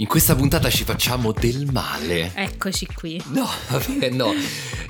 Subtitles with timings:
[0.00, 2.30] In questa puntata ci facciamo del male.
[2.32, 3.20] Eccoci qui.
[3.32, 4.32] No, vabbè, no.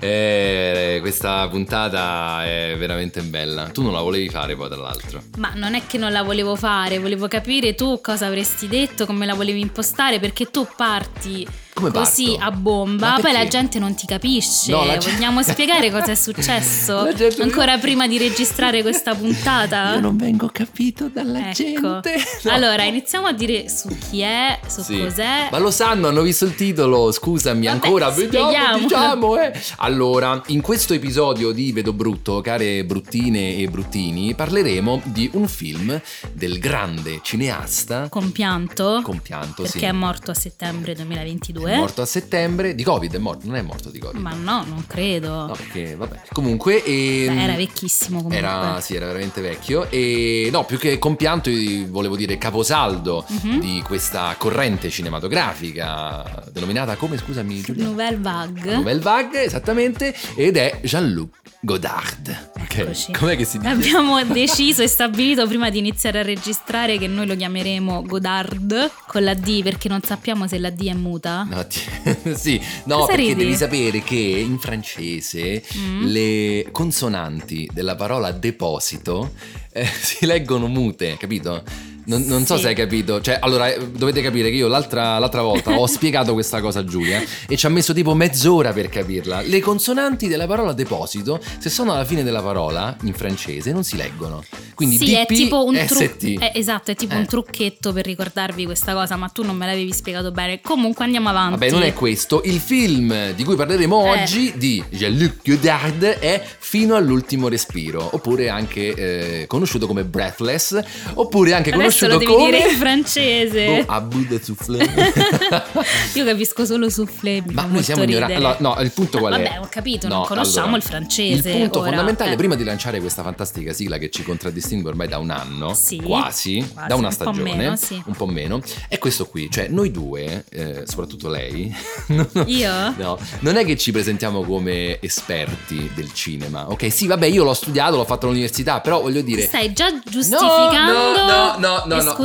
[0.01, 3.70] Eh, questa puntata è veramente bella.
[3.70, 5.23] Tu non la volevi fare poi, tra l'altro.
[5.38, 9.24] Ma non è che non la volevo fare, volevo capire tu cosa avresti detto, come
[9.24, 12.45] la volevi impostare, perché tu parti Come così parto?
[12.45, 14.73] a bomba, poi la gente non ti capisce.
[14.73, 17.12] No, gente- Vogliamo spiegare cosa è successo?
[17.14, 19.95] Gente- Ancora prima di registrare questa puntata?
[19.95, 21.52] Io non vengo capito dalla Ecco.
[21.52, 22.14] gente.
[22.42, 22.51] No.
[22.52, 24.98] Allora, iniziamo a dire su chi è, su Sì.
[24.98, 25.48] cos'è.
[25.51, 29.52] Ma lo sanno, hanno visto il titolo, scusami Vabbè, ancora, vediamo, diciamo, eh.
[29.79, 36.01] Allora, in questo episodio di Vedo Brutto, care bruttine e bruttini, parleremo di un film
[36.32, 39.01] del grande cineasta Compianto.
[39.02, 39.84] compianto, perché sì.
[39.84, 41.68] è morto a settembre 2022.
[41.73, 44.21] È morto a settembre, di Covid è morto, non è morto di Covid.
[44.21, 45.47] Ma no, non credo.
[45.47, 46.23] No, perché vabbè.
[46.33, 48.38] Comunque ehm, Beh, era vecchissimo comunque.
[48.38, 51.51] Era, sì, era veramente vecchio e no, più che compianto
[51.89, 53.61] volevo dire caposaldo Mhm.
[53.61, 57.85] di questa corrente cinematografica denominata come, scusami Giulia?
[57.85, 58.74] Nouvelle Vague.
[58.74, 62.51] Nouvelle Vague, esattamente, ed è Jean-Luc Godard.
[62.71, 63.71] Ok, com'è che si dice?
[63.71, 69.25] Abbiamo deciso e stabilito prima di iniziare a registrare che noi lo chiameremo Godard con
[69.25, 71.47] la D perché non sappiamo se la D è muta.
[71.49, 71.81] No, ti-
[72.37, 73.34] sì, no, Cosa perché ridi?
[73.37, 76.05] devi sapere che in francese Mm.
[76.06, 79.33] le consonanti della parola deposito
[79.72, 81.62] eh, si leggono mute, capito?
[82.09, 82.62] Non, non so Sì.
[82.62, 86.32] se hai capito, cioè allora eh, dovete capire che io l'altra, l'altra volta ho spiegato
[86.32, 89.42] questa cosa a Giulia e ci ha messo tipo mezz'ora per capirla.
[89.42, 93.97] Le consonanti della parola deposito, se sono alla fine della parola in francese, non si
[93.97, 94.43] leggono.
[94.75, 96.50] Quindi sì, è tipo un trucchetto.
[96.55, 97.19] esatto, è tipo Eh.
[97.19, 100.60] un trucchetto per ricordarvi questa cosa, ma tu non me l'avevi spiegato bene.
[100.62, 101.59] Comunque andiamo avanti.
[101.59, 102.41] Vabbè, non è questo.
[102.44, 104.21] Il film di cui parleremo Eh.
[104.22, 110.78] oggi di Jean-Luc Godard è Fino all'ultimo respiro, oppure anche eh, conosciuto come Breathless,
[111.15, 113.84] oppure anche Adesso conosciuto lo devi come dire in francese.
[113.88, 114.84] Oh, bout de souffle.
[116.14, 117.42] Io capisco solo soufflé.
[117.53, 118.34] Ma noi siamo ignoranti.
[118.34, 119.42] Allora, no, il punto qual è?
[119.42, 121.50] Vabbè, ho capito, No, non conosciamo allora, il francese.
[121.50, 122.36] Il punto ora, fondamentale, eh.
[122.36, 126.66] prima di lanciare questa fantastica sigla che ci contraddistingue ormai da un anno, Sì, quasi,
[126.72, 128.03] quasi, da una un po' stagione, meno, sì.
[128.04, 129.50] un po' meno, è questo qui.
[129.50, 131.75] Cioè, noi due, eh, soprattutto lei,
[132.09, 132.72] non- Io?
[132.97, 136.91] No, non è che ci presentiamo come esperti del cinema, ok?
[136.92, 139.42] Sì, vabbè, io l'ho studiato, l'ho fatto all'università, però voglio dire...
[139.42, 142.16] Stai già giustificando No, no, no, no, no,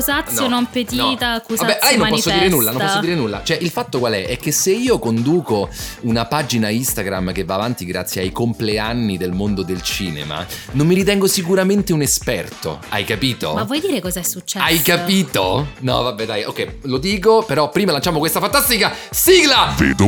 [0.41, 1.35] no, non petita, no.
[1.35, 3.41] accusatio Vabbè, io non posso dire nulla, non posso dire nulla.
[3.43, 4.27] Cioè, il fatto qual è?
[4.27, 5.69] È che se io conduco
[6.01, 10.95] una pagina Instagram che va avanti grazie ai compleanni del mondo del cinema, non mi
[10.95, 12.79] ritengo sicuramente un esperto.
[12.89, 13.53] Hai capito?
[13.53, 14.63] Ma vuoi dire cosa è successo?
[14.63, 15.67] Hai capito?
[15.79, 19.73] No, vabbè, dai, ok, lo dico, però prima lanciamo questa fantastica sigla!
[19.77, 20.05] Vedo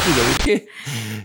[0.00, 0.66] Scusa, perché?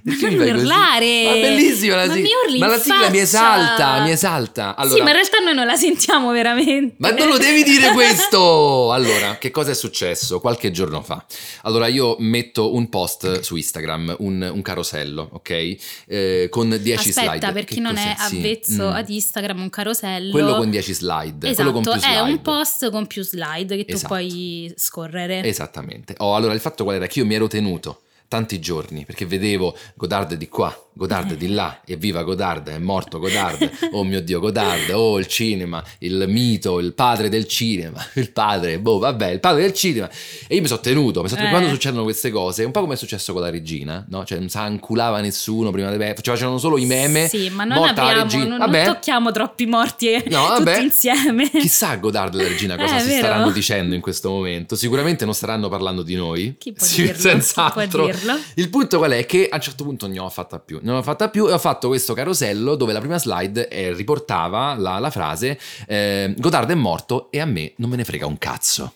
[0.04, 0.50] Non mi così?
[0.50, 1.24] urlare!
[1.26, 2.30] Ma bellissima la Ma sigla!
[2.48, 3.22] mi Ma in la sigla mi faccia!
[3.22, 4.76] esalta, mi esalta.
[4.76, 6.96] Allora, Sì, ma in realtà noi non la sentiamo veramente.
[7.00, 8.92] ma non lo devi dire questo!
[8.92, 11.26] Allora, che cosa è successo qualche giorno fa?
[11.64, 15.76] Allora, io metto un post su Instagram, un, un carosello, ok?
[16.08, 17.28] Eh, con 10 slide.
[17.30, 18.28] Aspetta, per chi non è cos'è?
[18.30, 18.94] Sì, avvezzo mm.
[18.94, 20.32] ad Instagram, un carosello.
[20.32, 21.48] Quello con 10 slide.
[21.50, 22.16] Esatto, quello con più slide.
[22.16, 24.08] è un post con più slide che tu Esatto.
[24.14, 25.44] puoi scorrere.
[25.44, 26.14] Esattamente.
[26.18, 27.08] Oh, allora il fatto qual era?
[27.08, 31.82] Che io mi ero tenuto tanti giorni perché vedevo Godard di qua, Godard di là,
[31.86, 36.94] evviva Godard, è morto Godard, oh mio Dio Godard, oh il cinema, il mito, il
[36.94, 40.10] padre del cinema, il padre, boh vabbè, il padre del cinema
[40.48, 41.60] e io mi sono tenuto, mi sono tenuto Eh.
[41.60, 44.24] quando succedono queste cose, un po' come è successo con la regina, no?
[44.26, 47.78] Cioè non si anculava nessuno prima di cioè facevano solo i meme, Sì, ma non
[47.78, 48.58] morta la apriamo, regina.
[48.58, 50.74] non, non tocchiamo troppi morti eh, No, vabbè.
[50.74, 51.50] tutti insieme.
[51.50, 53.20] Chissà Godard e la regina cosa Eh, si vero?
[53.26, 54.76] staranno dicendo in questo momento.
[54.76, 56.56] Sicuramente non staranno parlando di noi.
[56.58, 57.20] Chi può Sì, dirlo?
[57.22, 58.10] Senz'altro.
[58.16, 58.40] Dirlo?
[58.56, 59.26] Il punto qual è?
[59.26, 60.80] Che a un certo punto non ne ho fatta più.
[60.82, 64.76] Non ho fatta più e ho fatto questo carosello dove la prima slide eh, riportava
[64.76, 68.38] la, la frase eh, Godard è morto e a me non me ne frega un
[68.38, 68.94] cazzo.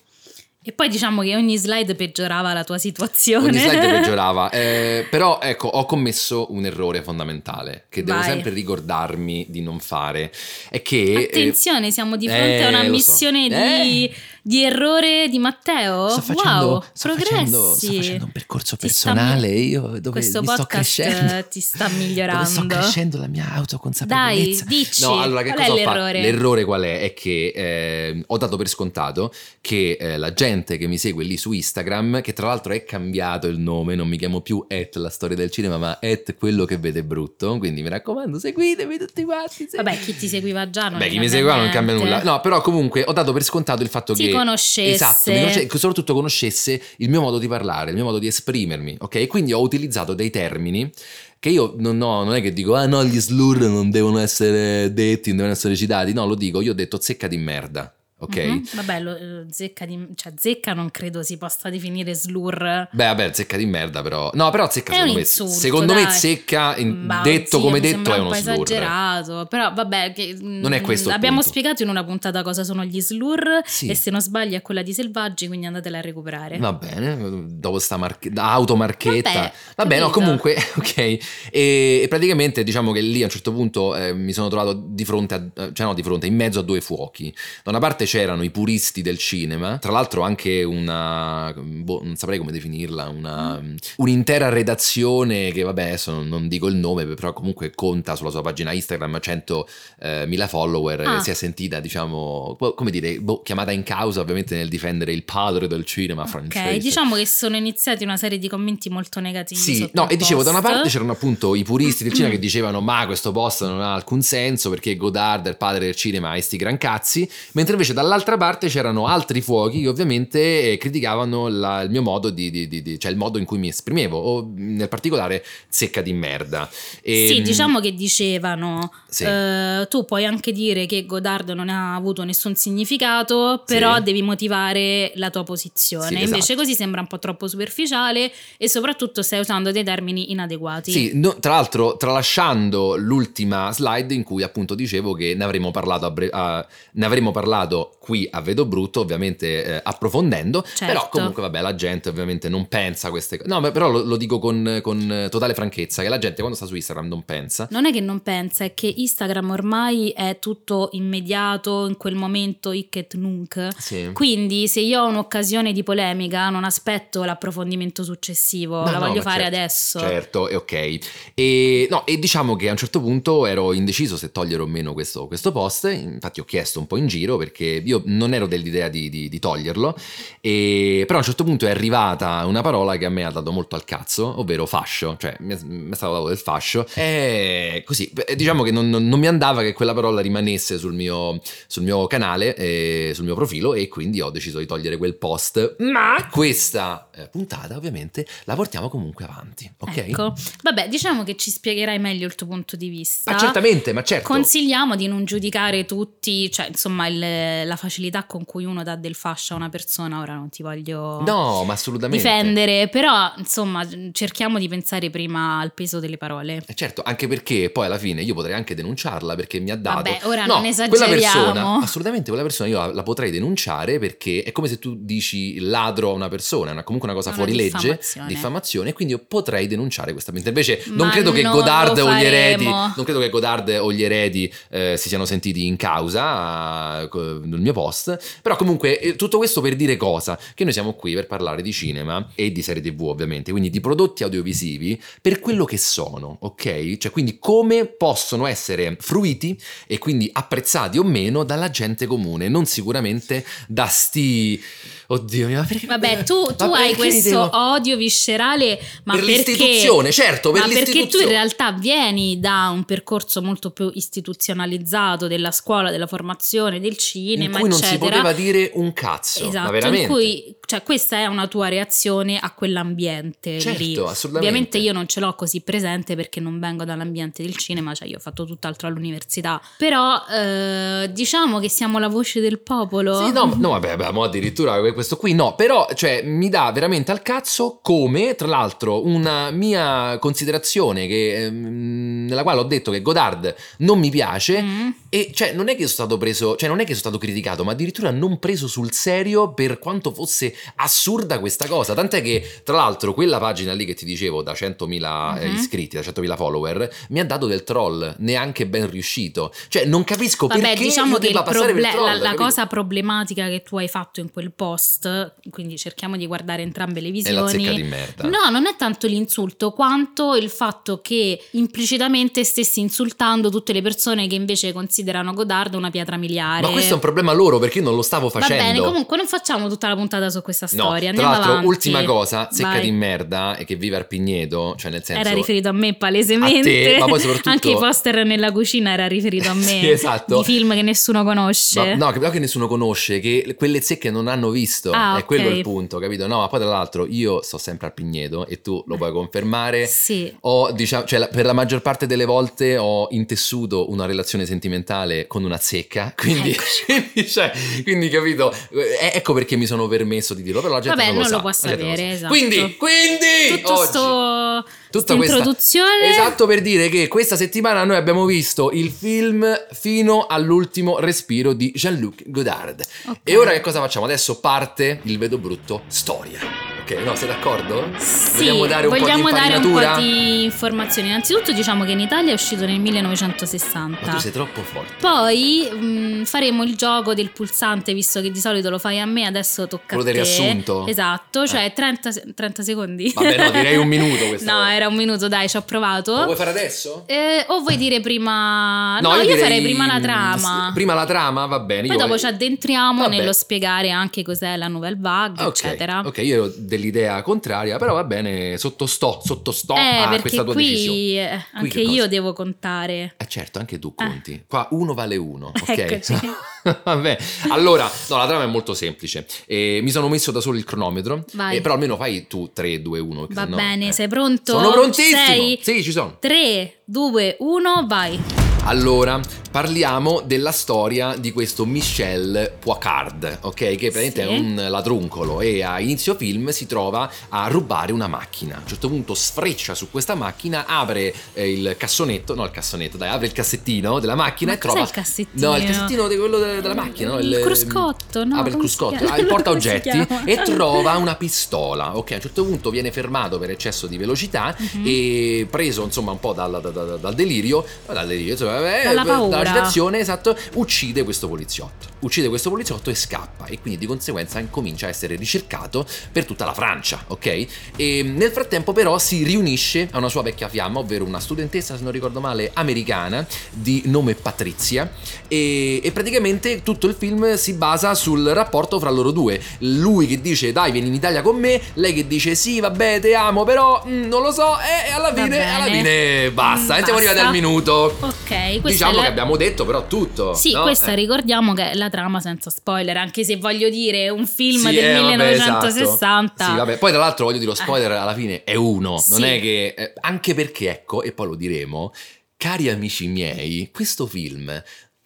[0.62, 3.48] E poi diciamo che ogni slide peggiorava la tua situazione.
[3.48, 4.50] Ogni slide peggiorava.
[4.50, 8.28] Eh, però ecco, ho commesso un errore fondamentale che devo Vai.
[8.28, 10.30] sempre ricordarmi di non fare.
[10.68, 11.12] È che...
[11.14, 12.90] eh, Attenzione, siamo di fronte eh, a una so.
[12.90, 14.14] missione di, Eh.
[14.42, 16.08] Di errore di Matteo?
[16.08, 17.30] Sto facendo, wow, sto progressi.
[17.34, 21.44] facendo, sto facendo un percorso Ti personale mi- io dove Questo mi sto podcast crescendo.
[21.50, 22.66] ti sta Dove sto migliorando.
[22.66, 24.64] crescendo la mia autoconsapevolezza.
[24.64, 25.90] Dai, dici, No, allora che cosa ho fatto?
[25.92, 26.20] l'errore?
[26.22, 27.00] L'errore qual è?
[27.00, 31.36] È che eh, ho dato per scontato che eh, la gente che mi segue lì
[31.36, 35.10] su Instagram, che tra l'altro è cambiato il nome, non mi chiamo più at la
[35.10, 37.58] storia del cinema, ma at quello che vede brutto.
[37.58, 39.66] Quindi mi raccomando, seguitemi tutti quanti.
[39.68, 42.14] se- Vabbè, chi ti seguiva già non Beh, chi cambia mi segue non cambia niente.
[42.16, 42.22] nulla.
[42.32, 44.29] No, però comunque ho dato per scontato il fatto Ti che.
[44.30, 44.92] Conoscesse.
[44.92, 48.96] Esatto, mi conosce- soprattutto conoscesse il mio modo di parlare, il mio modo di esprimermi,
[48.98, 49.26] ok?
[49.26, 50.90] Quindi ho utilizzato dei termini
[51.38, 54.92] che io non, ho, non è che dico, ah no, gli slur non devono essere
[54.92, 56.12] detti, non devono essere citati.
[56.12, 58.36] No, lo dico, io ho detto zecca di merda, ok?
[58.36, 58.62] Mhm.
[58.74, 62.88] Vabbè, lo- eh, zecca, di, cioè, zecca non credo si possa definire slur.
[62.92, 64.30] Beh, vabbè, zecca di merda, però.
[64.34, 65.20] No, però zecca È secondo un me.
[65.20, 68.54] insulto, secondo me zecca, in- Ma detto sì, come detto, è un uno po' slur.
[68.62, 73.00] esagerato, però vabbè, che, Non è questo Abbiamo spiegato in una puntata cosa sono gli
[73.00, 73.88] slur Sì.
[73.88, 76.58] e se non sbaglio è quella di Selvaggi, quindi andatela a recuperare.
[76.58, 79.30] Va bene, dopo sta marche- automarchetta.
[79.32, 80.96] Vabbè, Vabbè, no, comunque, ok.
[80.98, 81.18] E,
[81.50, 85.34] e praticamente diciamo che lì a un certo punto eh, mi sono trovato di fronte,
[85.34, 87.34] a, cioè no, di fronte, in mezzo a due fuochi.
[87.64, 92.38] Da una parte c'erano i puristi del cinema, tra l'altro anche una, boh, non saprei
[92.38, 93.62] come definirla, una,
[93.98, 98.72] un'intera redazione che vabbè adesso non, dico il nome, però comunque conta sulla sua pagina
[98.72, 101.16] Instagram 100.000 follower, Ah.
[101.18, 105.12] eh, si è sentita diciamo, boh, come dire, boh, chiamata in causa ovviamente nel difendere
[105.12, 106.74] il padre del cinema francese.
[106.74, 109.60] Ok, diciamo che sono iniziati una serie di commenti molto negativi.
[109.60, 112.80] Sì, no, e dicevo, da una parte c'erano appunto i puristi del cinema che dicevano
[112.80, 116.40] ma questo post non ha alcun senso perché Godard è il padre del cinema e
[116.40, 121.82] sti gran cazzi, mentre invece dall'altra parte c'erano altri fuochi che ovviamente eh, criticavano la-
[121.82, 124.50] il mio modo di, di- di- di- cioè il modo in cui mi esprimevo, o
[124.54, 126.68] nel particolare zecca di merda.
[127.02, 129.24] E, Sì, mh, diciamo che dicevano, Sì.
[129.24, 134.02] eh, tu puoi anche dire che Godard non ha avuto nessun significato, però Sì.
[134.02, 136.06] devi motivare la tua posizione.
[136.08, 136.60] Sì, Invece esatto.
[136.60, 140.90] così sembra un po' troppo superficiale e soprattutto stai usando dei termini inadeguati.
[140.90, 146.06] Sì, no, tra l'altro tralasciando l'ultima slide in cui appunto dicevo che ne avremmo parlato,
[146.06, 150.84] a bre- a- ne avremmo parlato qui a Vedo Brutto, ovviamente eh, approfondendo, Certo.
[150.86, 154.16] però comunque vabbè la gente ovviamente non pensa a queste cose, no però lo, lo
[154.16, 157.68] dico con, con totale franchezza, che la gente quando sta su Instagram non pensa.
[157.70, 162.72] Non è che non pensa, è che Instagram ormai è tutto immediato, in quel momento
[162.72, 163.68] hic et nunc.
[163.78, 164.10] Sì.
[164.12, 169.22] Quindi se io ho un'occasione di polemica non aspetto l'approfondimento successivo, No, la no, voglio
[169.22, 169.98] fare certo, adesso.
[170.00, 170.98] Certo, è ok.
[171.34, 174.92] E, no, e diciamo che a un certo punto ero indeciso se togliere o meno
[174.92, 178.88] questo, questo post, infatti ho chiesto un po' in giro perché io non ero dell'idea
[178.88, 179.96] di, di- di toglierlo,
[180.40, 183.52] e, però a un certo punto è arrivata una parola che a me ha dato
[183.52, 187.82] molto al cazzo, ovvero fascio, cioè mi è, mi è stato dato del fascio, e
[187.86, 191.82] così, diciamo che non, non- non mi andava che quella parola rimanesse sul mio, sul
[191.82, 196.28] mio canale, eh, sul mio profilo e quindi ho deciso di togliere quel post, ma
[196.30, 199.96] questa eh, puntata ovviamente la portiamo comunque avanti, ok?
[199.96, 200.34] Ecco.
[200.62, 203.32] Vabbè, diciamo che ci spiegherai meglio il tuo punto di vista.
[203.32, 204.26] Ma certamente, ma certo.
[204.32, 209.14] Consigliamo di non giudicare tutti, cioè insomma il- la facilità con cui uno dà del
[209.14, 212.22] fascio a una persona, ora non ti voglio No, ma assolutamente.
[212.26, 216.62] difendere, però insomma cerchiamo di pensare prima al peso delle parole.
[216.66, 220.02] Eh, Certo, anche perché poi alla fine io potrei anche denunciarla perché mi ha dato.
[220.10, 221.42] Vabbè, ora no, non Quella esageriamo.
[221.52, 225.60] persona, assolutamente, quella persona io la, la potrei denunciare perché è come se tu dici
[225.60, 228.26] ladro a una persona, è una- comunque una cosa Una fuori legge, diffamazione.
[228.28, 231.96] diffamazione, e quindi io potrei denunciare questa mentre Invece non Ma credo che non Godard
[231.98, 235.76] o gli eredi, non credo che Godard o gli eredi eh, si siano sentiti in
[235.76, 237.08] causa eh,
[237.56, 238.18] nel mio post.
[238.42, 240.38] Però comunque eh, tutto questo per dire cosa?
[240.54, 243.80] Che noi siamo qui per parlare di cinema e di serie tv ovviamente, quindi di
[243.80, 246.96] prodotti audiovisivi per quello che sono, ok?
[246.96, 252.66] Cioè quindi come possono essere fruiti e quindi apprezzati o meno dalla gente comune, non
[252.66, 254.62] sicuramente da sti...
[255.08, 255.86] Oddio ma perché...
[255.86, 260.62] Vabbè, tu, tu ma hai questo devo- odio viscerale, ma Per perché, l'istituzione, certo, per
[260.62, 266.06] ma perché tu in realtà vieni da un percorso molto più istituzionalizzato della scuola, della
[266.06, 268.10] formazione, del in cinema, cui non si eccetera.
[268.10, 270.02] poteva dire un cazzo, ma Esatto, veramente.
[270.06, 273.92] in cui cioè, questa è una tua reazione a quell'ambiente Certo, lì.
[273.96, 274.38] assolutamente.
[274.38, 278.18] Ovviamente io non ce l'ho così presente perché non vengo dall'ambiente del cinema, cioè io
[278.18, 279.60] ho fatto tutt'altro all'università.
[279.78, 283.24] Però eh, diciamo che siamo la voce del popolo.
[283.26, 287.22] Sì, no, no, vabbè, vabbè, addirittura questo qui no, però, cioè, mi dà veramente al
[287.22, 293.52] cazzo come, tra l'altro, una mia considerazione che, ehm, nella quale ho detto che Godard
[293.78, 294.88] non mi piace Mm.
[295.08, 297.64] e, cioè, non è che sono stato preso, cioè, non è che sono stato criticato,
[297.64, 301.94] ma addirittura non preso sul serio per quanto fosse assurda questa cosa.
[301.94, 305.54] Tant'è che, tra l'altro, quella pagina lì che ti dicevo da 100.000 eh, Mhm.
[305.56, 309.52] iscritti, da 100.000 follower, mi ha dato del troll, neanche ben riuscito.
[309.68, 312.04] Cioè, non capisco Vabbè, perché diciamo io che proble- troll.
[312.04, 316.62] la, la cosa problematica che tu hai fatto in quel post, quindi cerchiamo di guardare
[316.62, 317.82] entrambe le è la zecca visioni.
[317.82, 318.28] di merda.
[318.28, 324.26] No, non è tanto l'insulto quanto il fatto che implicitamente stessi insultando tutte le persone
[324.26, 326.62] che invece considerano Godard una pietra miliare.
[326.66, 328.62] Ma questo è un problema loro perché io non lo stavo Va facendo.
[328.62, 330.98] bene, comunque non facciamo tutta la puntata su questa No, storia.
[330.98, 331.66] tra Andiamo l'altro, avanti.
[331.68, 332.80] ultima cosa, secca Vai.
[332.82, 335.20] di merda e che vive Arpigneto, cioè nel senso...
[335.20, 336.58] Era riferito a me palesemente.
[336.58, 339.58] A te, ma poi soprattutto- Anche i poster nella cucina era riferito a me.
[339.80, 340.38] Sì, esatto.
[340.38, 341.78] Di film che nessuno conosce.
[341.80, 344.90] Ma- no, che però che nessuno conosce, che quelle zecche non hanno visto.
[344.90, 345.56] Ah, è quello ok.
[345.56, 346.26] il punto, capito?
[346.26, 349.86] No, ma poi tra l'altro io sto sempre al Pigneto e tu lo puoi confermare.
[349.86, 350.32] Sì.
[350.40, 355.44] Ho, diciamo, cioè, per la maggior parte delle volte ho intessuto una relazione sentimentale con
[355.44, 357.50] una zecca, quindi, quindi, cioè,
[357.82, 358.52] quindi, capito?
[358.72, 361.28] Eh, ecco perché mi sono permesso di dirlo, però la gente Vabbè, non lo non
[361.28, 361.34] sa.
[361.36, 362.10] lo può lo sapere, sa.
[362.12, 362.32] esatto.
[362.32, 366.10] Quindi, quindi, Tutto oggi, sto tutta sta questa introduzione.
[366.10, 371.72] Esatto per dire che questa settimana noi abbiamo visto il film fino all'ultimo respiro di
[371.74, 372.82] Jean-Luc Godard.
[373.06, 373.18] Ok.
[373.22, 374.04] E ora che cosa facciamo?
[374.06, 376.79] Adesso parte il vedo brutto storia.
[376.90, 377.88] Ok, no, sei d'accordo?
[377.98, 381.06] Sì, vogliamo dare un vogliamo po' di dare un po' di informazioni.
[381.08, 383.98] Innanzitutto diciamo che in Italia è uscito nel 1960.
[384.06, 384.94] Ma tu sei troppo forte.
[385.00, 389.24] Poi mh, faremo il gioco del pulsante, visto che di solito lo fai a me,
[389.24, 390.20] adesso tocca Quello a del te.
[390.22, 390.86] riassunto?
[390.88, 393.12] Esatto, cioè 30, se- 30 secondi.
[393.14, 394.74] Vabbè, no, direi un minuto questa no, volta.
[394.74, 396.16] era un minuto, dai, ci ho provato.
[396.16, 397.04] Lo vuoi fare adesso?
[397.06, 398.98] Eh, o vuoi dire prima...
[399.00, 400.70] No, io, direi- farei prima la trama.
[400.74, 401.86] Prima la trama, va bene.
[401.86, 403.16] Poi io- dopo ci addentriamo Vabbè.
[403.16, 406.02] nello spiegare anche cos'è la nouvelle vague, Ah, Ok, eccetera.
[406.04, 409.78] ok, io ero dell'idea contraria, però va bene, sottostò, sottostò eh,
[410.16, 411.32] a questa tua qui decisione.
[411.32, 413.14] eh, Qui anche che io devo contare.
[413.18, 414.44] Eh certo, anche tu conti.
[414.48, 415.68] Qua uno vale uno, ok?
[415.78, 416.14] Eccoci.
[416.84, 417.18] Vabbè,
[417.48, 419.26] allora, no, la trama è molto semplice.
[419.46, 422.98] Eh, mi sono messo da solo il cronometro, eh, però almeno fai tu 3, 2,
[422.98, 423.26] 1.
[423.30, 424.52] Va bene, sei pronto?
[424.52, 425.16] Sono prontissimo!
[425.26, 425.58] Sei?
[425.62, 426.16] Sì, ci sono.
[426.18, 428.49] 3, 2, 1, vai.
[428.64, 429.18] Allora,
[429.50, 433.54] parliamo della storia di questo Michel Poicard, ok?
[433.54, 434.28] Che praticamente Sì.
[434.28, 438.56] è un ladruncolo e a inizio film si trova a rubare una macchina.
[438.56, 442.96] A un certo punto sfreccia su questa macchina, apre eh, il cassonetto, no il cassonetto,
[442.96, 444.80] dai, apre il cassettino della macchina Ma e trova...
[444.82, 445.48] il cassettino?
[445.50, 447.18] No, il cassettino di quello de- della macchina, no?
[447.18, 448.36] Il cruscotto, no?
[448.36, 450.24] Apre il cruscotto, ah, il porta Come si oggetti chiama?
[450.24, 452.12] e trova una pistola, ok?
[452.12, 454.82] A un certo punto viene fermato per eccesso di velocità Mhm.
[454.86, 459.04] e preso insomma un po' dal, dal- dal- dal delirio, dal delirio, insomma, eh, Dalla
[459.04, 459.36] paura.
[459.38, 461.88] dall'agitazione, esatto, uccide questo poliziotto.
[462.00, 466.44] Uccide questo poliziotto e scappa e quindi di conseguenza incomincia a essere ricercato per tutta
[466.46, 467.46] la Francia, ok?
[467.76, 471.82] E nel frattempo però si riunisce a una sua vecchia fiamma, ovvero una studentessa, se
[471.82, 474.90] non ricordo male, americana di nome Patrizia
[475.28, 479.38] e, e praticamente tutto il film si basa sul rapporto fra loro due.
[479.58, 483.14] Lui che dice dai vieni in Italia con me, lei che dice sì vabbè te
[483.14, 486.84] amo però mm, non lo so e, e alla fine, alla fine basta, Mm, e
[486.84, 487.28] siamo arrivati basta.
[487.28, 487.96] al minuto.
[488.00, 488.30] Ok,
[488.60, 489.02] questa Diciamo la...
[489.02, 490.34] che abbiamo detto però tutto.
[490.34, 490.62] Sì, no?
[490.62, 490.94] questa Eh.
[490.94, 494.84] ricordiamo che è la trama senza spoiler, anche se voglio dire un film Sì, del
[494.84, 496.34] eh, vabbè, 1960.
[496.34, 496.50] esatto.
[496.50, 496.78] Sì, vabbè.
[496.78, 499.22] Poi tra l'altro voglio dire lo spoiler alla fine è uno, non Sì.
[499.22, 501.92] è che eh, anche perché ecco, e poi lo diremo,
[502.36, 504.62] cari amici miei, questo film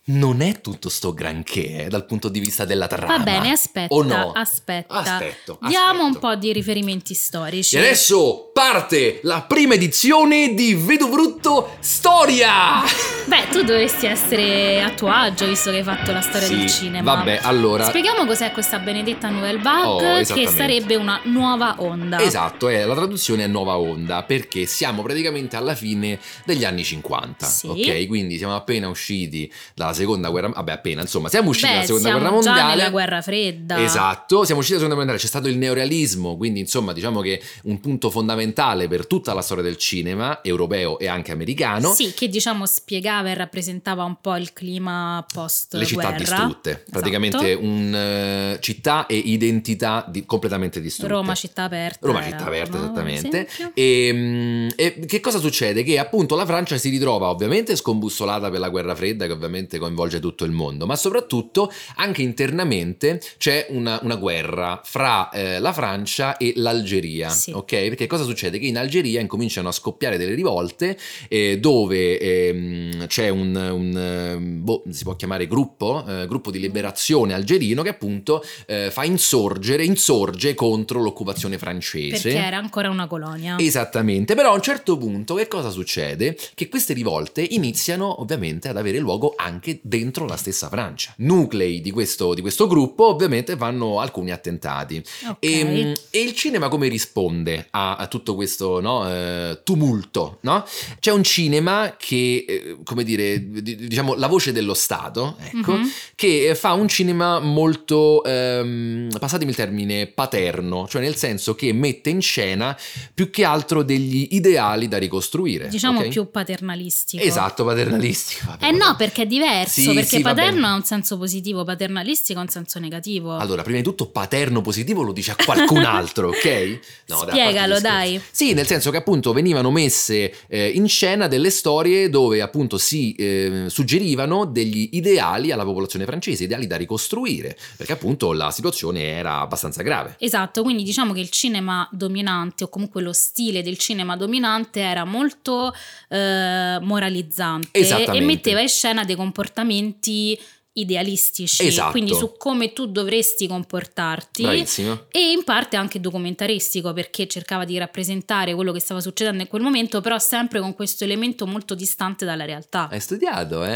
[0.06, 3.16] non è tutto sto granché eh, dal punto di vista della trama.
[3.16, 4.32] Va bene, aspetta, O no?
[4.32, 4.94] aspetta.
[4.94, 6.18] Aspetto, Diamo un aspetto.
[6.28, 7.76] po' di riferimenti storici.
[7.76, 12.82] E adesso parte la prima edizione di Vedo Brutto Storia!
[13.26, 16.70] Beh, tu dovresti essere a tuo agio visto che hai fatto la storia Sì, del
[16.70, 17.14] cinema.
[17.14, 17.86] Vabbè, allora...
[17.88, 22.20] Spieghiamo cos'è questa benedetta Nouvelle Vague, Oh, che sarebbe una nuova onda.
[22.20, 27.46] Esatto, è, la traduzione è nuova onda perché siamo praticamente alla fine degli anni 50,
[27.46, 27.66] Sì.
[27.68, 28.06] ok?
[28.06, 32.10] Quindi siamo appena usciti dalla seconda guerra, vabbè appena insomma, siamo usciti Beh, dalla seconda
[32.10, 32.74] guerra già mondiale.
[32.74, 33.82] nella guerra fredda.
[33.82, 37.40] Esatto, siamo usciti dalla seconda guerra mondiale, c'è stato il neorealismo, quindi insomma diciamo che
[37.64, 41.92] un punto fondamentale per tutta la storia del cinema, europeo e anche americano.
[41.94, 47.52] Sì, che diciamo spiegava e rappresentava un po' il clima post Le città distrutte, praticamente
[47.52, 47.64] Esatto.
[47.64, 51.12] un, eh, città e identità di- completamente distrutte.
[51.12, 52.06] Roma città aperta.
[52.06, 52.84] Roma città aperta, no?
[52.84, 53.48] esattamente.
[53.74, 55.82] E, mm, e che cosa succede?
[55.82, 60.20] Che appunto la Francia si ritrova ovviamente scombussolata per la guerra fredda, che ovviamente coinvolge
[60.20, 66.36] tutto il mondo, ma soprattutto anche internamente c'è una, una guerra fra eh, la Francia
[66.36, 67.28] e l'Algeria.
[67.28, 67.52] Sì.
[67.52, 67.70] Ok?
[67.88, 68.58] Perché cosa succede?
[68.58, 70.98] Che in Algeria incominciano a scoppiare delle rivolte
[71.28, 77.34] eh, dove ehm, c'è un, un, boh, si può chiamare gruppo, eh, gruppo di liberazione
[77.34, 82.30] algerino che appunto eh, fa insorgere, insorge contro l'occupazione francese.
[82.30, 83.56] Perché era ancora una colonia.
[83.58, 86.36] Esattamente, però a un certo punto che cosa succede?
[86.54, 91.12] Che queste rivolte iniziano ovviamente ad avere luogo anche anche dentro la stessa Francia.
[91.18, 95.02] Nuclei di questo, di questo gruppo ovviamente fanno alcuni attentati.
[95.28, 95.36] Ok.
[95.40, 100.38] E, e il cinema come risponde a, a tutto questo no, eh, tumulto?
[100.42, 100.64] No?
[101.00, 105.90] C'è un cinema che, eh, come dire, di- diciamo la voce dello Stato, ecco, Mhm.
[106.14, 112.10] che fa un cinema molto, ehm, passatemi il termine, paterno, cioè nel senso che mette
[112.10, 112.76] in scena
[113.12, 115.68] più che altro degli ideali da ricostruire.
[115.68, 116.08] Diciamo ok?
[116.08, 117.22] più paternalistico.
[117.22, 118.46] Esatto, paternalistico.
[118.46, 122.38] vabbè, Eh no, perché è diverso, Sì, perché sì, paterno ha un senso positivo, paternalistico
[122.38, 123.36] ha un senso negativo.
[123.36, 126.78] Allora, prima di tutto, paterno positivo lo dice a qualcun altro, ok?
[127.06, 128.20] No, Spiegalo, dai.
[128.30, 133.14] Sì, nel senso che appunto venivano messe eh, in scena delle storie dove appunto si
[133.14, 139.40] eh, suggerivano degli ideali alla popolazione francese, ideali da ricostruire, perché appunto la situazione era
[139.40, 140.16] abbastanza grave.
[140.18, 145.04] Esatto, quindi diciamo che il cinema dominante o comunque lo stile del cinema dominante era
[145.04, 145.74] molto
[146.08, 150.38] eh, moralizzante e metteva in scena dei comportamenti comportamenti
[150.76, 151.92] idealistici, Esatto.
[151.92, 154.42] quindi su come tu dovresti comportarti.
[154.42, 155.06] Bravissimo.
[155.10, 159.62] E in parte anche documentaristico perché cercava di rappresentare quello che stava succedendo in quel
[159.62, 162.88] momento, però sempre con questo elemento molto distante dalla realtà.
[162.90, 163.72] Hai studiato, eh?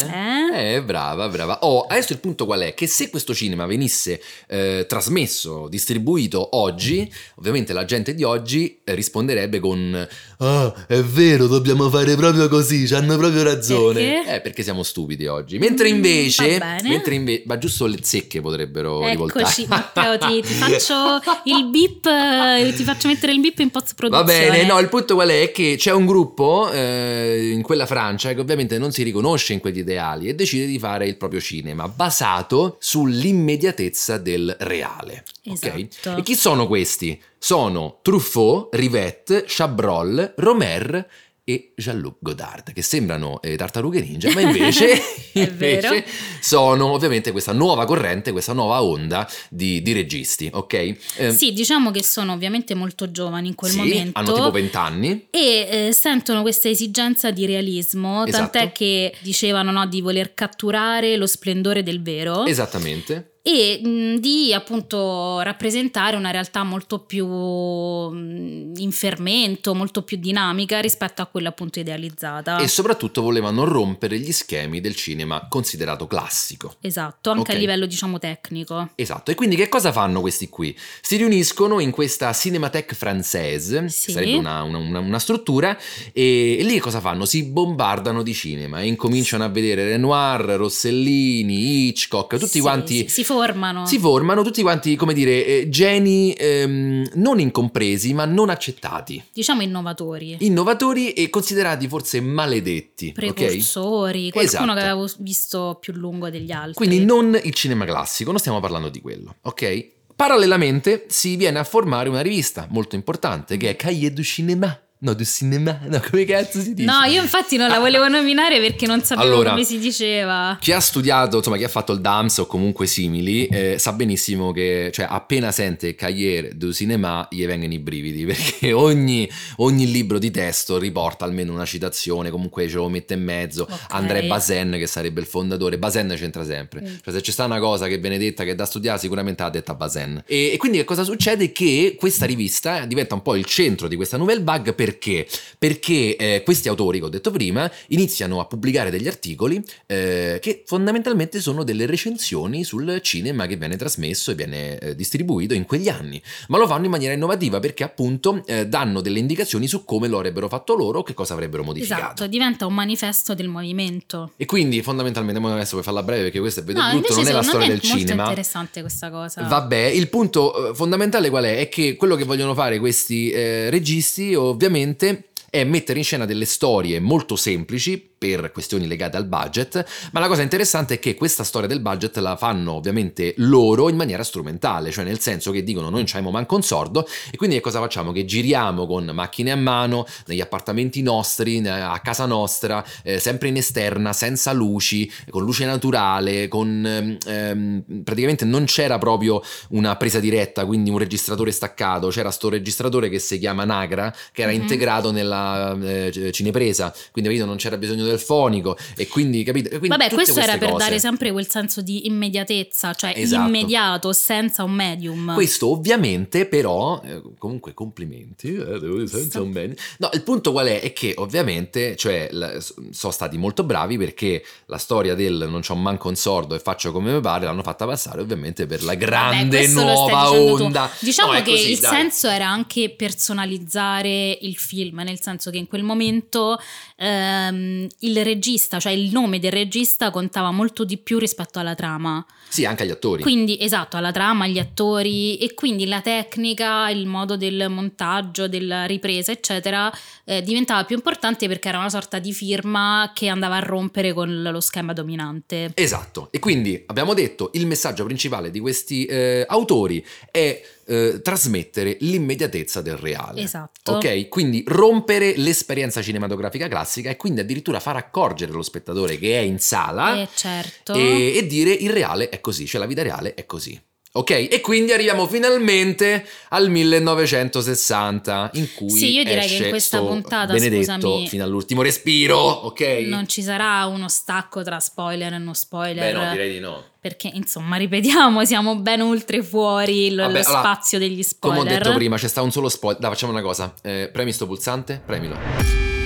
[0.53, 0.75] Eh?
[0.75, 1.59] Eh, brava, brava.
[1.63, 2.75] Oh, adesso il punto qual è?
[2.75, 8.95] Che se questo cinema venisse eh, trasmesso, distribuito oggi, ovviamente la gente di oggi eh,
[8.95, 10.09] risponderebbe con
[10.41, 13.95] Ah, è vero, dobbiamo fare proprio così, c'hanno proprio ragione.
[14.23, 14.35] Perché?
[14.37, 15.59] Eh, perché siamo stupidi oggi.
[15.59, 16.88] Mentre Mm, invece, bene.
[16.89, 19.67] Mentre inve- ma giusto le zecche potrebbero Eccoci, rivoltare.
[19.69, 24.09] Matteo, ti, ti faccio il bip, eh, ti faccio mettere il bip in post Va
[24.09, 24.51] produzione.
[24.51, 25.51] bene, no, il punto qual è?
[25.53, 29.79] Che c'è un gruppo eh, in quella Francia che ovviamente non si riconosce in quegli
[29.79, 35.25] ideali e decide di fare il proprio cinema basato sull'immediatezza del reale.
[35.45, 36.17] Esatto.
[36.17, 37.21] E chi sono questi?
[37.39, 41.07] Sono Truffaut, Rivette, Chabrol, Romer
[41.49, 45.01] e Jean-Luc Godard, che sembrano eh, tartarughe ninja, ma invece,
[45.33, 46.05] invece
[46.41, 50.97] sono ovviamente questa nuova corrente, questa nuova onda di, di registi, ok?
[51.17, 54.19] Eh, Sì, diciamo che sono ovviamente molto giovani in quel sì, momento.
[54.19, 55.27] hanno tipo 20 anni.
[55.31, 58.51] e eh, sentono questa esigenza di realismo, Esatto.
[58.51, 63.38] tant'è che dicevano no, di voler catturare lo splendore del vero Esattamente.
[63.49, 70.81] E mh, di appunto rappresentare una realtà molto più mh, in fermento, molto più dinamica
[70.81, 72.59] rispetto a quella appunto idealizzata.
[72.59, 76.75] E soprattutto volevano rompere gli schemi del cinema considerato classico.
[76.83, 77.57] Esatto, anche Ok.
[77.57, 78.91] a livello diciamo tecnico.
[78.97, 80.77] Esatto, e quindi che cosa fanno questi qui?
[81.01, 84.07] Si riuniscono in questa Cinémathèque Française, Sì.
[84.07, 85.77] che sarebbe una, una- una- struttura,
[86.13, 87.25] e, e lì cosa fanno?
[87.25, 92.99] Si bombardano di cinema e incominciano a vedere Renoir, Rossellini, Hitchcock, tutti Sì, quanti...
[93.09, 93.87] si, si formano.
[93.87, 99.63] Si formano tutti quanti, come dire, eh, geni ehm, non incompresi ma non accettati, diciamo
[99.63, 100.37] innovatori.
[100.41, 103.13] innovatori e considerati forse maledetti.
[103.13, 104.75] precursori, qualcuno Esatto.
[104.75, 106.75] che avevo visto più lungo degli altri.
[106.75, 109.97] Quindi non il cinema classico, non stiamo parlando di quello, ok?
[110.17, 114.81] Parallelamente si viene a formare una rivista molto importante che è Cahiers du Cinéma.
[115.01, 116.91] No, du cinéma, no, come cazzo si dice?
[116.91, 120.59] No, io infatti non la volevo nominare perché non sapevo Allora, come si diceva.
[120.61, 124.51] Chi ha studiato, insomma, chi ha fatto il DAMS o comunque simili, eh, sa benissimo
[124.51, 130.19] che, cioè, appena sente Cahiers du Cinéma, gli vengono i brividi, perché ogni, ogni libro
[130.19, 133.69] di testo riporta almeno una citazione, comunque ce lo mette in mezzo.
[133.71, 133.79] Ok.
[133.91, 136.81] André Bazin, che sarebbe il fondatore, Bazin c'entra sempre.
[136.81, 136.95] Mm.
[137.05, 139.75] Cioè, se c'è sta una cosa che benedetta, che è da studiare, sicuramente l'ha detta
[139.75, 140.25] Bazin.
[140.27, 141.53] E, e quindi che cosa succede?
[141.53, 145.27] Che questa rivista diventa un po' il centro di questa nouvelle bug perché?
[145.59, 150.63] Perché eh, questi autori che ho detto prima iniziano a pubblicare degli articoli eh, che
[150.65, 155.91] fondamentalmente sono delle recensioni sul cinema che viene trasmesso e viene eh, distribuito in quegli
[155.91, 160.09] anni, ma lo fanno in maniera innovativa perché appunto eh, danno delle indicazioni su come
[160.09, 162.03] lo avrebbero fatto loro che cosa avrebbero modificato.
[162.03, 164.33] Esatto, diventa un manifesto del movimento.
[164.37, 167.33] E quindi fondamentalmente, adesso per farla breve perché questo è vedo No, invece non è
[167.33, 168.23] la storia del è molto cinema.
[168.25, 169.43] interessante questa cosa.
[169.43, 171.59] Vabbè, il punto eh, fondamentale qual è?
[171.59, 176.25] È che quello che vogliono fare questi eh, registi ovviamente ovviamente è mettere in scena
[176.25, 181.15] delle storie molto semplici per questioni legate al budget, ma la cosa interessante è che
[181.15, 185.63] questa storia del budget la fanno ovviamente loro in maniera strumentale, cioè nel senso che
[185.63, 188.11] dicono noi non c'abbiamo manco un sordo e quindi che cosa facciamo?
[188.11, 193.57] Che giriamo con macchine a mano negli appartamenti nostri, a casa nostra, eh, sempre in
[193.57, 200.19] esterna, senza luci, con luce naturale, con ehm, ehm, praticamente non c'era proprio una presa
[200.19, 204.61] diretta, quindi un registratore staccato, c'era sto registratore che si chiama Nagra, che era Mhm.
[204.61, 205.38] integrato nella
[205.81, 209.69] eh, cinepresa, quindi capito, non c'era bisogno del fonico e quindi capite?
[209.71, 210.85] Quindi Vabbè, questo era per cose.
[210.85, 213.47] dare sempre quel senso di immediatezza, cioè Esatto.
[213.49, 215.35] immediato, senza un medium.
[215.35, 219.77] Questo ovviamente però, eh, comunque complimenti, eh, devo dire senza un bene.
[219.99, 220.81] No, il punto qual è?
[220.81, 222.59] È che ovviamente, cioè, la-
[222.91, 226.93] sono stati molto bravi perché la storia del non c'ho manco un sordo e faccio
[226.93, 230.63] come mi pare l'hanno fatta passare ovviamente per la grande stai nuova dicendo tu.
[230.65, 230.91] onda.
[231.01, 231.91] Diciamo No, che così, il dai.
[231.91, 236.59] senso era anche personalizzare il film, nel senso che in quel momento
[236.97, 242.25] ehm, il regista, cioè il nome del regista contava molto di più rispetto alla trama.
[242.49, 243.23] Sì, anche agli attori.
[243.23, 248.85] Quindi, esatto, alla trama, agli attori e quindi la tecnica, il modo del montaggio, della
[248.87, 249.93] ripresa, eccetera,
[250.25, 254.43] eh, diventava più importante perché era una sorta di firma che andava a rompere con
[254.43, 255.73] lo schema dominante.
[255.75, 261.99] Esatto, e quindi abbiamo detto il messaggio principale di questi eh, autori è eh, trasmettere
[262.01, 263.43] l'immediatezza del reale.
[263.43, 263.93] Esatto.
[263.93, 269.43] Ok, quindi rompere l'esperienza cinematografica classica e quindi addirittura far accorgere lo spettatore che è
[269.43, 270.95] in sala Eh, certo.
[270.95, 273.81] e, e dire il reale è così, cioè la vita reale è così.
[274.11, 280.01] Ok, e quindi arriviamo finalmente al 1960 in cui Sì, io direi che in questa
[280.01, 282.81] puntata, benedetto scusami, fino all'ultimo respiro, ok?
[283.07, 286.13] Non ci sarà uno stacco tra spoiler e non spoiler.
[286.13, 286.83] Beh no, direi di no.
[287.01, 291.59] Perché, insomma, ripetiamo, siamo ben oltre fuori il- Vabbè, lo allora, spazio degli spoiler.
[291.61, 293.01] Come ho detto prima, c'è sta un solo spoiler.
[293.01, 293.73] Dai, facciamo una cosa.
[293.83, 295.98] Eh, premi sto pulsante, premilo.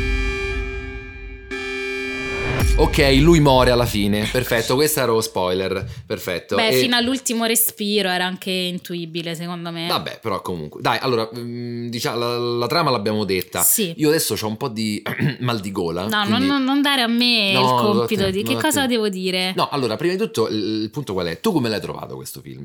[2.78, 4.26] Ok, lui muore alla fine.
[4.30, 5.86] Perfetto, questo era lo spoiler.
[6.04, 6.56] Perfetto.
[6.56, 9.86] Beh, E- fino all'ultimo respiro era anche intuibile, secondo me.
[9.86, 10.80] Vabbè, però comunque.
[10.80, 13.62] Dai, allora, diciamo, la, la trama l'abbiamo detta.
[13.62, 13.92] Sì.
[13.98, 15.00] Io adesso ho un po' di
[15.40, 16.06] mal di gola.
[16.08, 19.08] No, quindi- non, non dare a me No, il compito te, di che cosa devo
[19.08, 19.52] dire.
[19.54, 21.40] No, allora, prima di tutto, il, il punto qual è?
[21.40, 22.64] Tu come l'hai trovato questo film?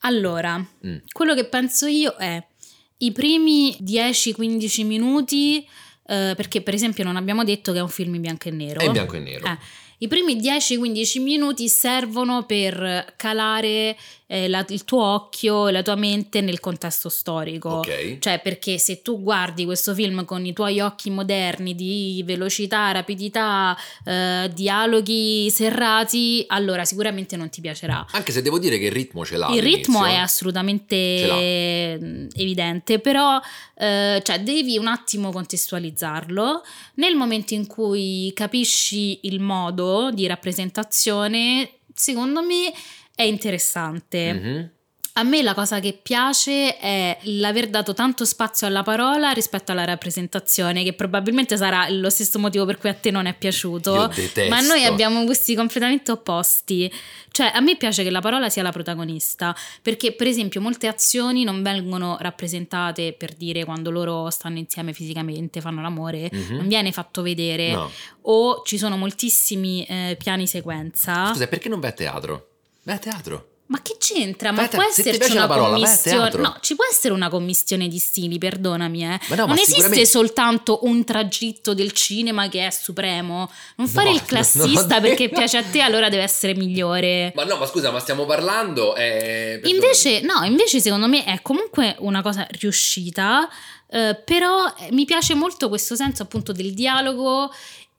[0.00, 0.96] Allora, Mm.
[1.12, 2.42] quello che penso io è
[2.98, 5.64] i primi 10-15 minuti,
[6.06, 8.80] eh, perché per esempio non abbiamo detto che è un film in bianco e nero.
[8.80, 9.46] È in bianco e nero.
[9.46, 9.56] Eh,
[9.98, 13.96] I primi 10-15 minuti servono per calare
[14.32, 17.68] eh, la- il tuo occhio e la tua mente nel contesto storico.
[17.68, 18.16] Ok.
[18.18, 23.76] Cioè, perché se tu guardi questo film con i tuoi occhi moderni di velocità, rapidità,
[24.06, 28.06] eh, dialoghi serrati, allora sicuramente non ti piacerà.
[28.12, 29.48] Anche se devo dire che il ritmo ce l'ha.
[29.48, 31.98] Il ritmo è assolutamente
[32.34, 33.38] evidente, però
[33.76, 36.62] eh, cioè, devi un attimo contestualizzarlo.
[36.94, 42.72] Nel momento in cui capisci il modo di rappresentazione, secondo me
[43.14, 44.32] è interessante.
[44.32, 44.70] Mhm.
[45.16, 49.84] A me la cosa che piace è l'aver dato tanto spazio alla parola rispetto alla
[49.84, 54.10] rappresentazione, che probabilmente sarà lo stesso motivo per cui a te non è piaciuto.
[54.48, 56.90] Ma noi abbiamo gusti completamente opposti.
[57.30, 61.44] Cioè, a me piace che la parola sia la protagonista, perché per esempio molte azioni
[61.44, 66.56] non vengono rappresentate per dire quando loro stanno insieme fisicamente, fanno l'amore, Mhm.
[66.56, 67.72] non viene fatto vedere.
[67.72, 67.90] No.
[68.22, 71.26] O ci sono moltissimi eh, piani sequenza.
[71.32, 72.46] Scusa, perché non vai a teatro?
[72.86, 73.46] A teatro.
[73.66, 74.52] Ma che c'entra?
[74.52, 76.30] Ma a te- può esserci una la parola, commissione?
[76.36, 79.18] No, ci può essere una commissione di stili, perdonami, eh.
[79.28, 83.50] Ma no, ma non esiste sicuramente- soltanto un tragitto del cinema che è supremo.
[83.76, 87.32] Non fare No, il classista perché detto- piace a te, allora deve essere migliore.
[87.34, 88.94] Ma no, ma scusa, ma stiamo parlando.
[88.94, 89.58] eh.
[89.64, 93.48] Invece, no, invece secondo me è comunque una cosa riuscita,
[93.88, 97.50] eh, però eh, mi piace molto questo senso appunto del dialogo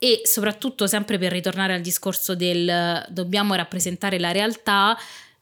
[0.04, 4.98] e soprattutto sempre per ritornare al discorso del dobbiamo rappresentare la realtà.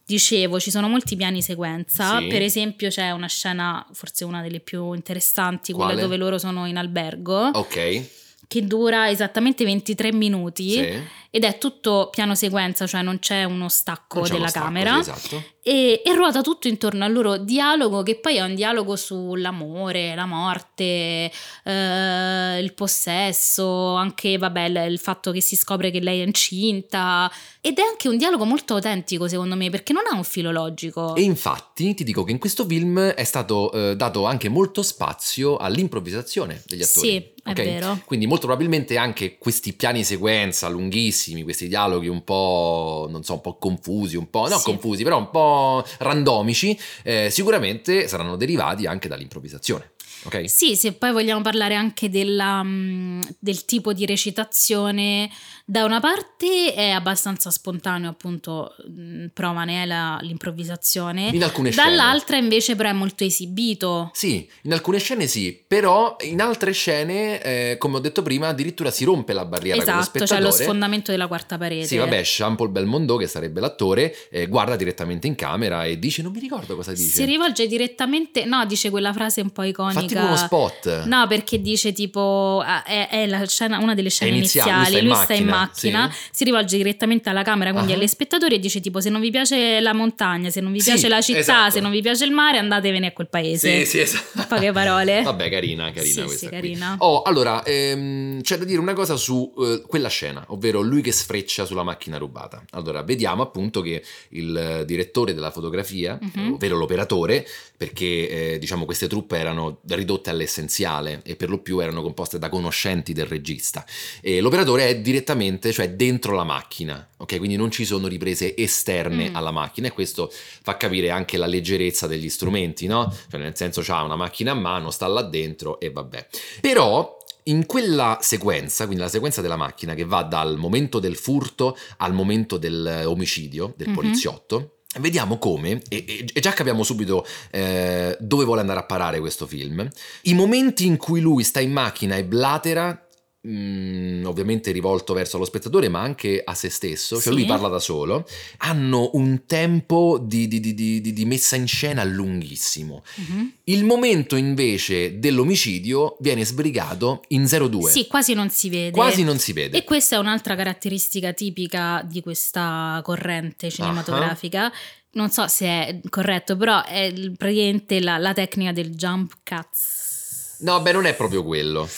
[0.06, 2.28] Dicevo, ci sono molti piani sequenza, Sì.
[2.28, 6.02] per esempio c'è una scena, forse una delle più interessanti, quella Quale?
[6.02, 8.04] dove loro sono in albergo, Ok.
[8.48, 11.02] che dura esattamente 23 minuti Sì.
[11.34, 15.02] Ed è tutto piano sequenza, cioè non c'è uno stacco c'è uno della stacco, camera
[15.02, 15.44] sì, esatto.
[15.64, 20.26] e, e ruota tutto intorno al loro dialogo, che poi è un dialogo sull'amore, la
[20.26, 21.32] morte,
[21.64, 27.32] eh, il possesso, anche vabbè, il, fatto che si scopre che lei è incinta.
[27.62, 31.16] Ed è anche un dialogo molto autentico, secondo me, perché non ha un filo logico.
[31.16, 35.56] E infatti ti dico che in questo film è stato eh, dato anche molto spazio
[35.56, 37.08] all'improvvisazione degli attori.
[37.08, 37.56] Sì, è ok?
[37.56, 38.02] vero.
[38.06, 43.42] Quindi molto probabilmente anche questi piani sequenza lunghissimi, questi dialoghi un po', non so, un
[43.42, 44.64] po' confusi, un po', no Sì.
[44.64, 49.92] confusi, però un po' randomici, eh, sicuramente saranno derivati anche dall'improvvisazione.
[50.24, 50.48] Ok?
[50.50, 55.30] Sì, se poi vogliamo parlare anche della, mm, del tipo di recitazione,
[55.72, 61.72] da una parte è abbastanza spontaneo, appunto, mm, prova ne è la- l'improvvisazione, In alcune
[61.72, 61.90] scene.
[61.96, 64.10] dall'altra invece però è molto esibito.
[64.14, 68.92] Sì, in alcune scene sì, però in altre scene, eh, come ho detto prima, addirittura
[68.92, 70.50] si rompe la barriera con lo Esatto, cioè spettatore.
[70.58, 71.86] lo sfondamento della quarta parete.
[71.88, 76.34] Sì, vabbè, Jean-Paul Belmondo, che sarebbe l'attore, eh, guarda direttamente in camera e dice: Non
[76.34, 77.12] mi ricordo cosa dice.
[77.16, 81.06] Si rivolge direttamente, no, dice quella frase un po' iconica tipo uno spot.
[81.06, 85.14] No, perché dice tipo ah, è, è la scena, una delle scene iniziale, iniziali, lui
[85.14, 87.96] lui sta in in macchina, macchina, si rivolge direttamente alla camera, quindi Ah.
[87.96, 90.92] agli spettatori e dice tipo se non vi piace la montagna, se non vi Sì,
[90.92, 91.72] piace la città, esatto.
[91.72, 93.80] se non vi piace il mare, andatevene a quel paese.
[93.80, 94.46] Sì, sì, esatto.
[94.48, 95.22] Poche parole.
[95.24, 96.96] Vabbè, carina, carina Sì, questa sì, carina.
[97.00, 101.12] Oh, allora, ehm, c'è da dire una cosa su eh, quella scena, ovvero lui che
[101.12, 102.64] sfreccia sulla macchina rubata.
[102.72, 106.54] Allora, vediamo appunto che il direttore della fotografia, Mhm.
[106.54, 107.46] ovvero l'operatore,
[107.78, 112.50] perché eh, diciamo queste truppe erano ridotte all'essenziale e per lo più erano composte da
[112.50, 113.86] conoscenti del regista.
[114.22, 117.38] E l'operatore è direttamente, cioè dentro la macchina, ok?
[117.38, 119.36] Quindi non ci sono riprese esterne Mm.
[119.36, 123.14] alla macchina e questo fa capire anche la leggerezza degli strumenti, no?
[123.30, 126.28] Cioè nel senso c'ha una macchina a mano, sta là dentro e vabbè.
[126.62, 131.76] Però in quella sequenza, quindi la sequenza della macchina che va dal momento del furto
[131.98, 133.94] al momento dell'omicidio del Mhm.
[133.96, 139.22] poliziotto, Vediamo come, e, e- e già capiamo subito eh, dove vuole andare a parare
[139.22, 139.88] questo film,
[140.24, 143.08] i momenti in cui lui sta in macchina e blatera,
[143.48, 147.40] mm, ovviamente rivolto verso lo spettatore, ma anche a se stesso, cioè Sì.
[147.40, 148.26] lui parla da solo,
[148.58, 153.04] hanno un tempo di, di- di- di- messa in scena lunghissimo.
[153.16, 153.54] Mhm.
[153.66, 157.90] Il momento invece dell'omicidio viene sbrigato in 02.
[157.92, 158.92] Sì, quasi non si vede.
[158.92, 159.78] Quasi non si vede.
[159.78, 164.72] E questa è un'altra caratteristica tipica di questa corrente cinematografica.
[165.14, 170.58] Non so se è corretto, però è praticamente la, la tecnica del jump cuts.
[170.62, 171.90] No, beh, non è proprio quello.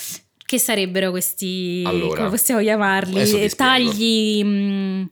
[0.53, 3.49] Che sarebbero questi, Allora, come possiamo chiamarli?
[3.55, 5.09] Tagli mh,